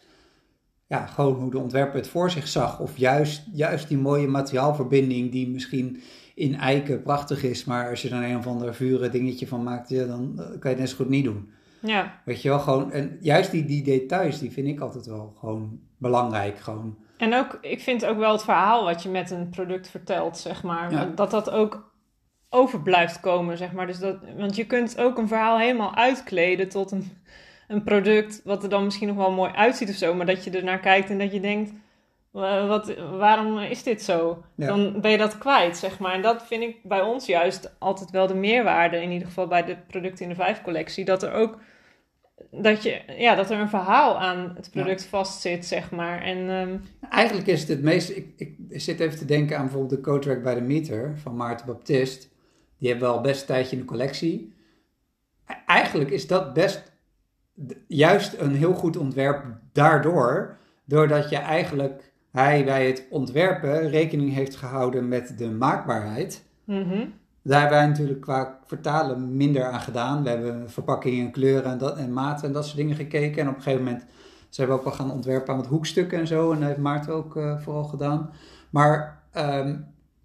ja, 0.88 1.06
gewoon 1.06 1.34
hoe 1.36 1.52
de 1.52 1.58
ontwerper 1.58 1.96
het 1.96 2.08
voor 2.08 2.32
zich 2.32 2.48
zag. 2.48 2.80
Of 2.80 2.98
juist, 2.98 3.44
juist 3.54 3.88
die 3.88 3.98
mooie 3.98 4.28
materiaalverbinding 4.28 5.32
die 5.32 5.50
misschien 5.50 6.02
in 6.36 6.56
eiken 6.56 7.02
prachtig 7.02 7.44
is, 7.44 7.66
maar 7.66 7.90
als 7.90 8.02
je 8.02 8.10
dan 8.10 8.22
een 8.22 8.38
of 8.38 8.48
ander 8.48 8.76
vuren 8.76 9.12
dingetje 9.12 9.48
van 9.48 9.64
maakt, 9.64 9.90
ja, 9.90 10.06
dan 10.06 10.34
eh, 10.38 10.46
kan 10.46 10.58
je 10.62 10.68
het 10.68 10.78
net 10.78 10.90
zo 10.90 10.96
goed 10.96 11.10
niet 11.10 11.24
doen. 11.24 11.52
Ja, 11.80 12.22
Weet 12.26 12.42
je 12.42 12.50
wel, 12.50 12.60
gewoon, 12.60 12.92
en 12.92 13.18
juist 13.22 13.52
die, 13.52 13.66
die 13.66 13.84
details, 13.84 14.40
die 14.40 14.52
vind 14.52 14.68
ik 14.68 14.80
altijd 14.80 15.06
wel 15.06 15.34
gewoon 15.40 15.80
belangrijk. 15.98 16.60
Gewoon, 16.60 16.98
en 17.18 17.34
ook, 17.34 17.58
ik 17.62 17.80
vind 17.80 18.06
ook 18.06 18.18
wel 18.18 18.32
het 18.32 18.44
verhaal 18.44 18.84
wat 18.84 19.04
je 19.04 19.10
met 19.10 19.32
een 19.32 19.50
product 19.50 19.90
vertelt, 19.90 20.38
zeg 20.38 20.64
maar. 20.64 20.92
Ja. 20.92 21.06
Dat 21.16 21.32
dat 21.32 21.50
ook 21.50 21.93
over 22.54 22.82
blijft 22.82 23.20
komen, 23.20 23.58
zeg 23.58 23.72
maar. 23.72 23.88
Dus 23.88 24.00
dat, 24.00 24.18
want 24.38 24.56
je 24.56 24.66
kunt 24.66 24.98
ook 25.00 25.18
een 25.18 25.28
verhaal 25.28 25.58
helemaal 25.60 25.96
uitkleden 25.96 26.70
tot 26.70 26.92
een, 26.92 27.12
een 27.68 27.84
product... 27.84 28.42
wat 28.44 28.64
er 28.64 28.70
dan 28.70 28.84
misschien 28.84 29.08
nog 29.08 29.18
wel 29.18 29.32
mooi 29.32 29.52
uitziet 29.52 29.90
of 29.90 29.96
zo... 29.96 30.14
maar 30.14 30.26
dat 30.26 30.44
je 30.44 30.52
ernaar 30.52 30.80
kijkt 30.80 31.10
en 31.10 31.20
dat 31.20 31.34
je 31.34 31.40
denkt... 31.40 31.72
"Wa- 32.32 32.68
Wat, 32.68 32.94
waarom 33.20 33.58
is 33.60 33.84
dit 33.84 34.02
zo? 34.02 34.44
Ja. 34.56 34.68
Dan 34.68 35.02
ben 35.02 35.12
je 35.12 35.18
dat 35.18 35.38
kwijt, 35.38 35.78
zeg 35.78 36.00
maar. 36.00 36.14
En 36.14 36.22
dat 36.22 36.48
vind 36.48 36.64
ik 36.64 36.76
bij 36.84 37.02
ons 37.02 37.26
juist 37.26 37.76
altijd 37.80 38.12
wel 38.12 38.28
de 38.28 38.36
meerwaarde... 38.36 39.02
in 39.02 39.12
ieder 39.12 39.28
geval 39.28 39.48
bij 39.48 39.64
de 39.66 39.78
producten 39.88 40.24
in 40.24 40.30
de 40.30 40.36
vijf-collectie... 40.36 41.06
dat 41.06 41.24
er 41.24 41.32
ook... 41.32 41.60
Dat, 42.52 42.84
je, 42.84 43.02
ja, 43.18 43.36
dat 43.36 43.52
er 43.52 43.60
een 43.60 43.70
verhaal 43.70 44.20
aan 44.20 44.52
het 44.56 44.70
product 44.72 45.06
vastzit, 45.06 45.66
zeg 45.66 45.92
maar. 45.92 46.22
En 46.22 46.50
ehm, 46.50 46.78
Eigenlijk 47.10 47.48
is 47.48 47.60
het 47.60 47.70
het 47.70 47.82
meest. 47.82 48.10
Ik, 48.10 48.28
ik 48.38 48.56
zit 48.70 49.00
even 49.00 49.18
te 49.18 49.26
denken 49.26 49.58
aan 49.58 49.64
bijvoorbeeld 49.64 50.04
de 50.04 50.10
Cotrack 50.12 50.44
bij 50.44 50.56
de 50.56 50.62
Meter 50.62 51.14
van 51.22 51.36
Maarten 51.36 51.66
Baptist. 51.66 52.32
Die 52.84 52.92
hebben 52.92 53.10
we 53.10 53.16
al 53.16 53.22
best 53.22 53.42
een 53.42 53.48
tijdje 53.48 53.76
in 53.76 53.82
de 53.82 53.88
collectie. 53.88 54.54
E- 55.48 55.54
Eigenlijk 55.66 56.10
is 56.10 56.28
dat 56.28 56.54
best 56.54 56.92
juist 57.88 58.34
een 58.40 58.56
heel 58.56 58.74
goed 58.74 58.98
ontwerp 58.98 59.46
daardoor. 59.72 60.58
Doordat 60.86 61.30
je 61.30 61.38
eigenlijk 61.38 62.12
hij 62.32 62.66
bij 62.66 62.88
het 62.88 63.06
ontwerpen 63.10 63.90
rekening 63.90 64.34
heeft 64.34 64.56
gehouden 64.56 65.08
met 65.08 65.38
de 65.38 65.50
maakbaarheid. 65.52 66.44
mhm. 66.64 67.06
Daar 67.42 67.60
hebben 67.60 67.78
wij 67.78 67.88
natuurlijk 67.88 68.22
qua 68.22 68.60
vertalen 68.66 69.38
minder 69.38 69.64
aan 69.64 69.82
gedaan. 69.82 70.24
We 70.24 70.30
hebben 70.30 70.70
verpakkingen 70.70 71.26
en 71.26 71.32
kleuren 71.32 71.72
en, 71.72 71.78
dat, 71.78 71.98
en 71.98 72.14
maten 72.14 72.48
en 72.48 72.54
dat 72.54 72.66
soort 72.66 72.78
dingen 72.78 72.96
gekeken. 72.96 73.42
En 73.42 73.50
op 73.50 73.56
een 73.56 73.62
gegeven 73.62 73.84
moment 73.84 74.06
zijn 74.50 74.68
we 74.68 74.74
ook 74.74 74.84
wel 74.84 74.94
gaan 74.94 75.12
ontwerpen 75.12 75.54
aan 75.54 75.60
wat 75.60 75.70
hoekstukken 75.70 76.20
en 76.20 76.28
zo. 76.28 76.52
En 76.52 76.60
dat 76.60 76.68
heeft 76.68 76.80
Maarten 76.80 77.14
ook 77.14 77.36
eh, 77.38 77.60
vooral 77.60 77.84
gedaan. 77.84 78.30
Maar 78.70 79.24
ehm, 79.32 79.76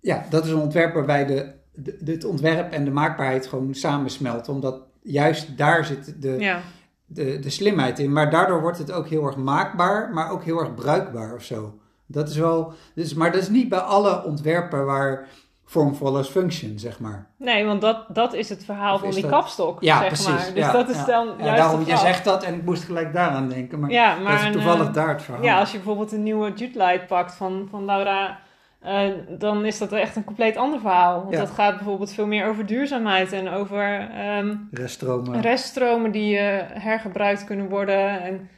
ja, 0.00 0.24
dat 0.30 0.44
is 0.44 0.50
een 0.50 0.58
ontwerp 0.58 0.94
waarbij 0.94 1.26
de, 1.26 1.56
het 2.04 2.24
ontwerp 2.24 2.72
en 2.72 2.84
de 2.84 2.90
maakbaarheid 2.90 3.46
gewoon 3.46 3.74
samensmelten. 3.74 4.52
Omdat 4.52 4.80
juist 5.02 5.58
daar 5.58 5.84
zit 5.84 6.22
de, 6.22 6.36
ja. 6.38 6.60
de, 7.06 7.38
de 7.38 7.50
slimheid 7.50 7.98
in. 7.98 8.12
Maar 8.12 8.30
daardoor 8.30 8.60
wordt 8.60 8.78
het 8.78 8.92
ook 8.92 9.08
heel 9.08 9.26
erg 9.26 9.36
maakbaar, 9.36 10.10
maar 10.14 10.30
ook 10.30 10.44
heel 10.44 10.60
erg 10.60 10.74
bruikbaar 10.74 11.34
of 11.34 11.42
zo. 11.42 11.78
Dat 12.06 12.28
is 12.28 12.36
wel, 12.36 12.72
dus, 12.94 13.14
maar 13.14 13.32
dat 13.32 13.40
is 13.42 13.48
niet 13.48 13.68
bij 13.68 13.78
alle 13.78 14.24
ontwerpen 14.24 14.86
waar 14.86 15.26
form 15.64 15.94
follows 15.94 16.28
function, 16.28 16.78
zeg 16.78 17.00
maar. 17.00 17.26
Nee, 17.36 17.64
want 17.64 17.80
dat, 17.80 18.04
dat 18.08 18.32
is 18.32 18.48
het 18.48 18.64
verhaal 18.64 18.98
van 18.98 19.10
die 19.10 19.22
dat- 19.22 19.30
kapstok, 19.30 19.82
Ja, 19.82 19.98
zeg 19.98 20.06
precies. 20.06 20.26
maar. 20.26 20.50
Dus 20.54 20.64
ja, 20.64 20.72
dat 20.72 20.88
is 20.88 20.96
ja. 20.96 21.04
dan 21.04 21.26
juist 21.38 21.56
daarom, 21.62 21.84
je 21.86 21.96
zegt 21.96 22.24
dat 22.24 22.42
en 22.42 22.54
ik 22.54 22.64
moest 22.64 22.84
gelijk 22.84 23.12
daaraan 23.12 23.48
denken. 23.48 23.80
Maar, 23.80 23.90
Ja, 23.90 24.16
maar 24.16 24.32
dat 24.36 24.46
is 24.46 24.52
toevallig 24.52 24.86
eh, 24.86 24.92
daar 24.92 25.08
het 25.08 25.22
verhaal. 25.22 25.42
Ja, 25.44 25.58
als 25.58 25.70
je 25.70 25.76
bijvoorbeeld 25.76 26.12
een 26.12 26.22
nieuwe 26.22 26.52
Jude 26.52 26.78
Light 26.78 27.06
pakt 27.06 27.34
van, 27.34 27.68
van 27.70 27.84
Laura, 27.84 28.38
eh, 28.80 29.08
dan 29.38 29.64
is 29.64 29.78
dat 29.78 29.92
echt 29.92 30.16
een 30.16 30.24
compleet 30.24 30.56
ander 30.56 30.80
verhaal. 30.80 31.20
Want 31.20 31.32
Ja. 31.32 31.38
dat 31.38 31.50
gaat 31.50 31.76
bijvoorbeeld 31.76 32.12
veel 32.12 32.26
meer 32.26 32.46
over 32.46 32.66
duurzaamheid 32.66 33.32
en 33.32 33.48
over 33.48 34.08
ehm, 34.10 34.56
Reststromen. 34.70 35.40
reststromen 35.40 36.10
die 36.10 36.38
eh, 36.38 36.82
hergebruikt 36.82 37.44
kunnen 37.44 37.68
worden. 37.68 38.20
En, 38.22 38.48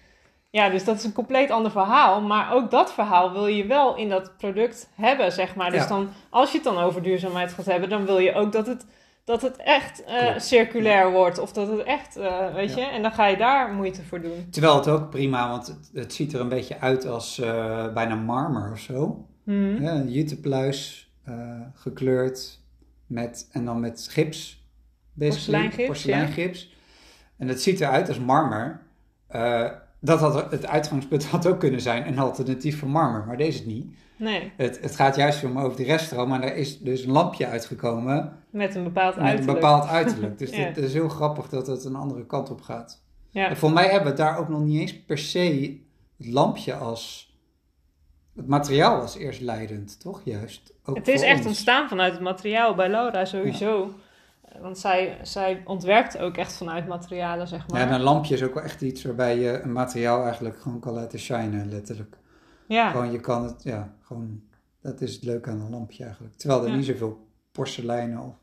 ja, 0.50 0.68
dus 0.68 0.84
dat 0.84 0.96
is 0.96 1.04
een 1.04 1.12
compleet 1.12 1.50
ander 1.50 1.70
verhaal. 1.70 2.20
Maar 2.20 2.52
ook 2.52 2.70
dat 2.70 2.92
verhaal 2.92 3.32
wil 3.32 3.46
je 3.46 3.66
wel 3.66 3.96
in 3.96 4.08
dat 4.08 4.36
product 4.36 4.90
hebben, 4.94 5.32
zeg 5.32 5.54
maar. 5.54 5.70
Dus 5.70 5.82
Ja. 5.82 5.88
dan, 5.88 6.08
als 6.30 6.50
je 6.50 6.54
het 6.58 6.66
dan 6.66 6.78
over 6.78 7.02
duurzaamheid 7.02 7.52
gaat 7.52 7.66
hebben, 7.66 7.88
dan 7.88 8.04
wil 8.06 8.18
je 8.18 8.34
ook 8.34 8.52
dat 8.52 8.66
het, 8.66 8.86
dat 9.24 9.42
het 9.42 9.56
echt 9.56 10.04
eh, 10.04 10.38
circulair 10.38 11.10
wordt. 11.10 11.38
Of 11.38 11.52
dat 11.52 11.68
het 11.68 11.82
echt, 11.82 12.14
weet 12.54 12.74
Ja. 12.74 12.80
je, 12.80 12.84
en 12.84 13.02
dan 13.02 13.12
ga 13.12 13.26
je 13.26 13.36
daar 13.36 13.72
moeite 13.72 14.02
voor 14.02 14.20
doen. 14.20 14.46
Terwijl 14.50 14.76
het 14.76 14.88
ook 14.88 15.10
prima, 15.10 15.48
want 15.48 15.66
het, 15.66 15.90
het 15.92 16.12
ziet 16.14 16.32
er 16.32 16.40
een 16.40 16.48
beetje 16.48 16.80
uit 16.80 17.06
als 17.06 17.42
bijna 17.94 18.14
marmer 18.14 18.70
of 18.72 18.78
zo. 18.78 19.24
Mhm. 19.50 19.82
Ja, 19.82 19.94
een 19.94 20.10
jutepluis 20.12 21.10
eh, 21.24 21.60
gekleurd 21.74 22.60
met, 23.06 23.48
en 23.52 23.64
dan 23.64 23.80
met 23.80 24.08
gips. 24.10 24.64
Porseleingips, 25.18 25.86
Porseleingips. 25.86 26.74
En 27.36 27.48
het 27.48 27.62
ziet 27.62 27.80
eruit 27.80 28.08
als 28.08 28.18
marmer. 28.18 28.80
Eh, 29.26 29.70
dat 30.00 30.20
had 30.20 30.50
het 30.50 30.66
uitgangspunt 30.66 31.24
had 31.24 31.46
ook 31.46 31.60
kunnen 31.60 31.80
zijn 31.80 32.06
een 32.06 32.18
alternatief 32.18 32.78
voor 32.78 32.88
marmer, 32.88 33.26
maar 33.26 33.36
deze 33.36 33.66
niet. 33.66 33.94
Nee, 34.16 34.52
Het, 34.56 34.80
het 34.80 34.96
gaat 34.96 35.16
juist 35.16 35.44
om 35.44 35.58
over 35.58 35.76
die 35.76 35.86
reststroom, 35.86 36.28
maar 36.28 36.42
er 36.42 36.56
is 36.56 36.78
dus 36.78 37.04
een 37.04 37.10
lampje 37.10 37.46
uitgekomen 37.46 38.32
met 38.50 38.74
een 38.74 38.84
bepaald 38.84 39.16
met 39.16 39.24
uiterlijk. 39.24 39.48
een 39.48 39.54
bepaald 39.54 39.88
uiterlijk. 39.88 40.38
Dus 40.42 40.50
Ja. 40.50 40.56
het 40.56 40.76
is 40.76 40.92
heel 40.92 41.08
grappig 41.08 41.48
dat 41.48 41.66
het 41.66 41.84
een 41.84 41.94
andere 41.94 42.26
kant 42.26 42.50
op 42.50 42.60
gaat. 42.60 43.02
Ja. 43.30 43.48
En 43.48 43.56
voor 43.56 43.72
mij 43.72 43.88
hebben 43.88 44.10
we 44.10 44.16
daar 44.16 44.38
ook 44.38 44.48
nog 44.48 44.60
niet 44.60 44.80
eens 44.80 45.00
per 45.02 45.18
se 45.18 45.78
het 46.16 46.26
lampje 46.26 46.74
als... 46.74 47.29
Het 48.40 48.48
materiaal 48.48 49.00
was 49.00 49.16
eerst 49.16 49.40
leidend, 49.40 50.00
toch? 50.00 50.20
Juist. 50.24 50.72
Ook 50.84 50.96
Het 50.96 51.08
is 51.08 51.22
echt 51.22 51.36
ons. 51.38 51.46
ontstaan 51.46 51.88
vanuit 51.88 52.12
het 52.12 52.20
materiaal 52.20 52.74
bij 52.74 52.88
Laura 52.88 53.24
sowieso. 53.24 53.90
Want 54.60 54.78
zij, 54.78 55.18
zij 55.22 55.62
ontwerpt 55.64 56.18
ook 56.18 56.36
echt 56.36 56.52
vanuit 56.56 56.86
materialen, 56.88 57.48
zeg 57.48 57.68
maar. 57.68 57.80
Ja, 57.80 57.86
en 57.86 57.92
een 57.92 58.00
lampje 58.00 58.34
is 58.34 58.42
ook 58.42 58.54
wel 58.54 58.62
echt 58.62 58.80
iets 58.82 59.02
waarbij 59.04 59.38
je 59.38 59.60
een 59.60 59.72
materiaal 59.72 60.22
eigenlijk 60.24 60.60
gewoon 60.60 60.80
kan 60.80 60.92
laten 60.94 61.18
shinen, 61.18 61.68
letterlijk. 61.68 62.16
Ja. 62.68 62.90
Gewoon, 62.90 63.12
je 63.12 63.20
kan 63.20 63.44
het, 63.44 63.62
ja, 63.62 63.94
gewoon... 64.02 64.42
Dat 64.82 65.00
is 65.00 65.14
het 65.14 65.24
leuke 65.24 65.50
aan 65.50 65.60
een 65.60 65.70
lampje 65.70 66.04
eigenlijk. 66.04 66.34
Terwijl 66.36 66.62
er 66.62 66.68
Ja. 66.70 66.76
niet 66.76 66.84
zoveel 66.86 67.26
porseleinen 67.52 68.18
of 68.20 68.34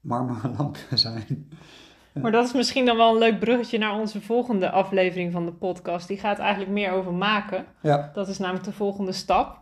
marmeren 0.00 0.54
lampen 0.56 0.98
zijn. 1.08 1.48
Maar 2.22 2.32
dat 2.32 2.44
is 2.46 2.52
misschien 2.52 2.84
dan 2.86 2.96
wel 2.96 3.12
een 3.12 3.18
leuk 3.18 3.38
bruggetje 3.38 3.78
naar 3.78 3.94
onze 3.98 4.20
volgende 4.20 4.70
aflevering 4.70 5.32
van 5.32 5.44
de 5.46 5.52
podcast. 5.52 6.08
Die 6.08 6.18
gaat 6.18 6.38
eigenlijk 6.38 6.70
meer 6.70 6.90
over 6.90 7.12
maken. 7.12 7.64
Ja, 7.82 8.10
Dat 8.14 8.28
is 8.28 8.38
namelijk 8.38 8.64
de 8.64 8.72
volgende 8.72 9.12
stap. 9.12 9.58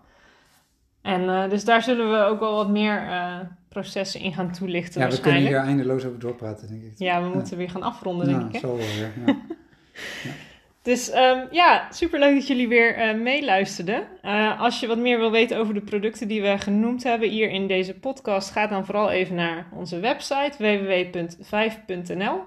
En 1.03 1.29
eh, 1.29 1.51
dus 1.51 1.65
daar 1.65 1.83
zullen 1.83 2.11
we 2.11 2.17
ook 2.25 2.41
wel 2.41 2.55
wat 2.55 2.69
meer 2.69 3.07
eh, 3.09 3.37
processen 3.69 4.21
in 4.21 4.33
gaan 4.33 4.53
toelichten 4.53 5.01
ja 5.01 5.09
we 5.09 5.21
kunnen 5.21 5.41
hier 5.41 5.57
eindeloos 5.59 6.05
over 6.05 6.19
doorpraten, 6.19 6.69
denk 6.69 6.83
ik. 6.83 6.93
Ja, 6.97 7.23
we 7.23 7.29
moeten 7.35 7.57
weer 7.57 7.71
gaan 7.71 7.83
afronden, 7.83 8.27
denk 8.27 8.41
Ja, 8.41 8.47
ik. 8.47 8.53
Hè? 8.53 8.59
zo 8.59 8.67
wel 8.77 8.77
weer. 8.77 9.13
Ja. 9.27 9.37
Dus 10.83 11.11
ehm, 11.11 11.47
ja, 11.51 11.93
superleuk 11.93 12.35
dat 12.35 12.47
jullie 12.47 12.69
weer 12.69 12.95
eh, 12.95 13.15
meeluisterden. 13.15 14.07
Eh, 14.23 14.61
als 14.61 14.81
je 14.81 14.87
wat 14.87 14.99
meer 14.99 15.19
wil 15.19 15.31
weten 15.31 15.59
over 15.59 15.75
de 15.75 15.81
producten 15.81 16.29
die 16.29 16.43
we 16.43 16.59
genoemd 16.59 17.03
hebben 17.03 17.29
hier 17.29 17.51
in 17.51 17.67
deze 17.67 17.99
podcast, 17.99 18.51
ga 18.51 18.67
dan 18.67 18.85
vooral 18.85 19.11
even 19.11 19.35
naar 19.35 19.69
onze 19.73 20.01
website 20.01 20.53
www.5.nl. 20.59 22.41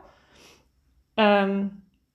Ehm, 1.13 1.67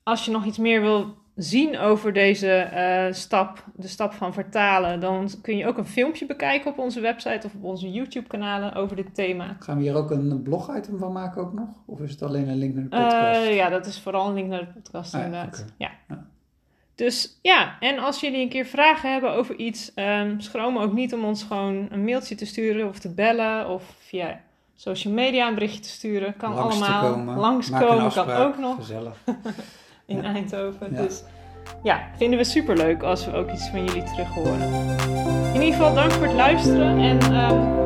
als 0.02 0.24
je 0.24 0.30
nog 0.30 0.44
iets 0.44 0.59
meer 0.59 0.80
wil 0.80 1.16
zien 1.42 1.79
over 1.79 2.12
deze 2.12 2.50
eh, 2.50 3.12
stap, 3.12 3.64
de 3.74 3.88
stap 3.88 4.12
van 4.12 4.33
vertalen, 4.33 5.00
dan 5.00 5.31
kun 5.42 5.57
je 5.57 5.66
ook 5.66 5.79
een 5.79 5.87
filmpje 5.87 6.26
bekijken 6.26 6.70
op 6.70 6.79
onze 6.79 7.00
website 7.00 7.46
of 7.46 7.55
op 7.55 7.64
onze 7.64 7.90
YouTube-kanalen 7.90 8.74
over 8.74 8.96
dit 8.96 9.14
thema. 9.14 9.57
Gaan 9.59 9.76
we 9.76 9.83
hier 9.83 9.94
ook 9.94 10.11
een 10.11 10.42
blog-item 10.42 10.98
van 10.98 11.12
maken 11.12 11.42
ook 11.42 11.53
nog? 11.53 11.68
Of 11.87 12.00
is 12.00 12.11
het 12.11 12.22
alleen 12.22 12.48
een 12.48 12.59
link 12.59 12.74
naar 12.74 12.85
de 12.85 12.88
podcast? 12.88 13.40
Uh, 13.40 13.55
ja, 13.55 13.68
dat 13.68 13.87
is 13.87 14.00
vooral 14.00 14.29
een 14.29 14.35
link 14.35 14.48
naar 14.48 14.61
de 14.61 14.72
podcast 14.72 15.14
ah, 15.14 15.24
inderdaad. 15.24 15.64
Ja. 15.76 15.90
ja. 16.09 16.26
Dus 16.94 17.38
ja, 17.42 17.76
en 17.81 17.98
als 17.98 18.20
jullie 18.20 18.40
een 18.40 18.48
keer 18.48 18.66
vragen 18.66 19.12
hebben 19.12 19.33
over 19.33 19.57
iets, 19.57 19.92
um, 19.94 20.40
schroom 20.40 20.79
ook 20.79 20.92
niet 20.92 21.14
om 21.14 21.24
ons 21.24 21.42
gewoon 21.42 21.88
een 21.90 22.05
mailtje 22.05 22.35
te 22.35 22.46
sturen 22.46 22.88
of 22.88 22.98
te 22.98 23.14
bellen 23.14 23.68
of 23.68 23.94
via 23.98 24.40
social 24.74 25.14
media 25.14 25.48
een 25.48 25.55
berichtje 25.55 25.81
te 25.81 25.88
sturen. 25.88 26.37
Kan 26.37 26.55
Langs 26.55 26.81
allemaal. 26.81 27.12
Komen. 27.12 27.37
Langskomen 27.37 28.12
kan 28.12 28.31
ook 28.31 28.59
nog. 28.59 28.76
Gezellig. 28.76 29.16
In 30.11 30.25
Eindhoven. 30.25 30.96
Dus 30.96 31.23
ja, 31.83 32.01
vinden 32.16 32.38
we 32.38 32.44
super 32.44 32.77
leuk 32.77 33.03
als 33.03 33.25
we 33.25 33.33
ook 33.33 33.51
iets 33.51 33.68
van 33.68 33.85
jullie 33.85 34.03
terug 34.03 34.29
horen. 34.29 34.61
In 35.55 35.61
ieder 35.61 35.79
geval, 35.79 35.94
dank 35.94 36.12
voor 36.12 36.27
het 36.27 36.35
luisteren 36.35 36.99
en. 36.99 37.35
Um, 37.35 37.81